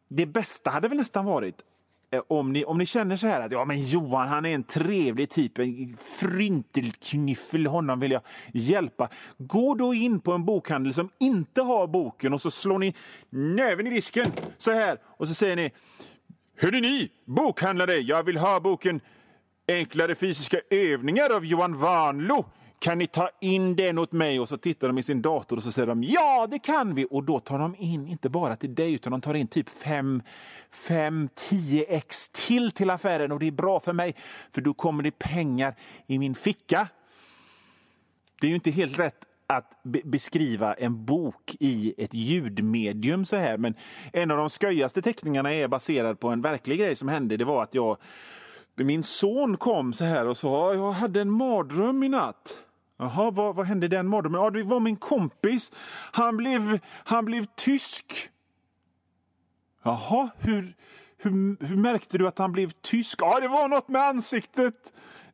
det 0.09 0.26
bästa 0.26 0.70
hade 0.70 0.88
väl 0.88 0.98
nästan 0.98 1.24
varit 1.24 1.64
Eh, 2.12 2.23
om 2.29 2.53
ni, 2.53 2.64
om 2.64 2.79
ni 2.79 2.87
känner 2.87 3.16
så 3.16 3.27
här 3.27 3.40
att 3.40 3.53
ja, 3.53 3.64
men 3.64 3.79
Johan 3.79 4.29
han 4.29 4.46
är 4.46 4.55
en 4.55 4.62
trevlig 4.62 5.31
typ, 5.31 5.59
en 5.59 5.96
fryntelknyffel, 5.96 7.66
honom 7.66 8.01
vill 8.01 8.11
jag 8.11 8.23
hjälpa. 8.53 9.09
Gå 9.38 9.75
då 9.75 9.94
in 9.94 10.20
på 10.20 10.33
en 10.33 10.44
bokhandel 10.44 10.92
som 10.92 11.11
inte 11.20 11.62
har 11.62 11.87
boken 11.87 12.33
och 12.33 12.40
så 12.40 12.51
slår 12.51 12.79
ni 12.79 12.94
näven 13.31 13.87
i 13.87 13.90
disken 13.90 14.33
så 14.57 14.70
här 14.70 14.99
och 15.05 15.29
så 15.29 15.35
säger 15.35 15.57
ni 15.57 15.73
Hörde 16.57 16.81
ni, 16.81 17.11
bokhandlare, 17.25 17.94
jag 17.94 18.23
vill 18.23 18.37
ha 18.37 18.61
boken 18.61 19.01
Enklare 19.68 20.14
fysiska 20.14 20.61
övningar 20.70 21.37
av 21.37 21.44
Johan 21.44 21.79
Vanlo. 21.79 22.44
Kan 22.80 22.98
ni 22.98 23.06
ta 23.06 23.30
in 23.40 23.76
den 23.76 23.98
åt 23.98 24.12
mig? 24.12 24.40
Och 24.40 24.48
så 24.48 24.56
tittar 24.56 24.88
de 24.88 24.98
i 24.98 25.02
sin 25.02 25.22
dator 25.22 25.56
och 25.56 25.62
så 25.62 25.72
säger 25.72 25.86
de 25.86 26.02
ja, 26.02 26.46
det 26.50 26.58
kan 26.58 26.94
vi. 26.94 27.06
Och 27.10 27.24
då 27.24 27.40
tar 27.40 27.58
de 27.58 27.74
in, 27.78 28.08
inte 28.08 28.28
bara 28.28 28.56
till 28.56 28.74
dig, 28.74 28.94
utan 28.94 29.12
de 29.12 29.20
tar 29.20 29.34
in 29.34 29.46
typ 29.46 29.68
5-10 29.68 30.22
x 31.88 32.28
till 32.28 32.70
till 32.70 32.90
affären. 32.90 33.32
Och 33.32 33.38
det 33.38 33.46
är 33.46 33.52
bra 33.52 33.80
för 33.80 33.92
mig, 33.92 34.14
för 34.50 34.60
då 34.60 34.74
kommer 34.74 35.02
det 35.02 35.18
pengar 35.18 35.76
i 36.06 36.18
min 36.18 36.34
ficka. 36.34 36.88
Det 38.40 38.46
är 38.46 38.48
ju 38.48 38.54
inte 38.54 38.70
helt 38.70 38.98
rätt 38.98 39.26
att 39.46 39.82
be 39.82 40.00
beskriva 40.04 40.74
en 40.74 41.04
bok 41.04 41.56
i 41.60 41.94
ett 41.98 42.14
ljudmedium 42.14 43.24
så 43.24 43.36
här. 43.36 43.58
Men 43.58 43.74
en 44.12 44.30
av 44.30 44.36
de 44.36 44.48
sköjaste 44.48 45.02
teckningarna 45.02 45.54
är 45.54 45.68
baserad 45.68 46.20
på 46.20 46.28
en 46.28 46.40
verklig 46.40 46.78
grej 46.78 46.96
som 46.96 47.08
hände. 47.08 47.36
Det 47.36 47.44
var 47.44 47.62
att 47.62 47.74
jag 47.74 47.96
min 48.76 49.02
son 49.02 49.56
kom 49.56 49.92
så 49.92 50.04
här 50.04 50.26
och 50.26 50.36
sa 50.36 50.74
jag 50.74 50.92
hade 50.92 51.20
en 51.20 51.30
mardröm 51.30 52.02
i 52.02 52.08
natt. 52.08 52.58
Jaha, 53.00 53.30
vad, 53.30 53.54
vad 53.54 53.66
hände 53.66 53.86
i 53.86 53.88
den 53.88 54.08
mardrömmen? 54.08 54.40
Ja, 54.40 54.50
det 54.50 54.62
var 54.62 54.80
min 54.80 54.96
kompis. 54.96 55.72
Han 56.12 56.36
blev, 56.36 56.78
han 57.04 57.24
blev 57.24 57.44
tysk. 57.56 58.30
Jaha, 59.82 60.30
hur, 60.38 60.74
hur, 61.18 61.66
hur 61.66 61.76
märkte 61.76 62.18
du 62.18 62.28
att 62.28 62.38
han 62.38 62.52
blev 62.52 62.70
tysk? 62.70 63.18
Ja, 63.22 63.40
det 63.40 63.48
var 63.48 63.68
något 63.68 63.88
med 63.88 64.02
ansiktet. 64.02 64.74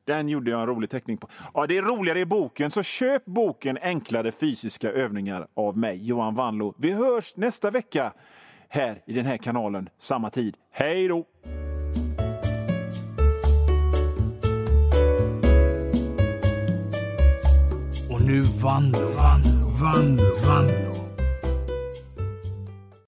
Den 0.05 0.29
gjorde 0.29 0.51
jag 0.51 0.61
en 0.61 0.67
rolig 0.67 0.91
teckning 0.91 1.17
på. 1.17 1.29
Ja, 1.55 1.67
det 1.67 1.77
är 1.77 1.83
roligare 1.83 2.21
i 2.21 2.27
boken, 2.27 2.71
så 2.71 2.83
köp 2.83 3.25
boken 3.25 3.79
Enklare 3.83 4.33
fysiska 4.33 4.93
övningar 4.93 5.47
av 5.55 5.79
mig, 5.79 6.07
Johan 6.07 6.35
Wanlo. 6.35 6.75
Vi 6.79 6.93
hörs 6.93 7.37
nästa 7.37 7.71
vecka 7.71 8.13
här 8.69 9.03
i 9.07 9.13
den 9.13 9.27
här 9.27 9.37
kanalen, 9.37 9.89
samma 9.99 10.31
tid. 10.31 10.57
Hej 10.71 11.09
då! 11.09 11.25
Nu 18.27 18.41
vann, 18.41 18.91
vann, 19.17 19.43
vann, 19.79 20.21
vann. 20.45 20.96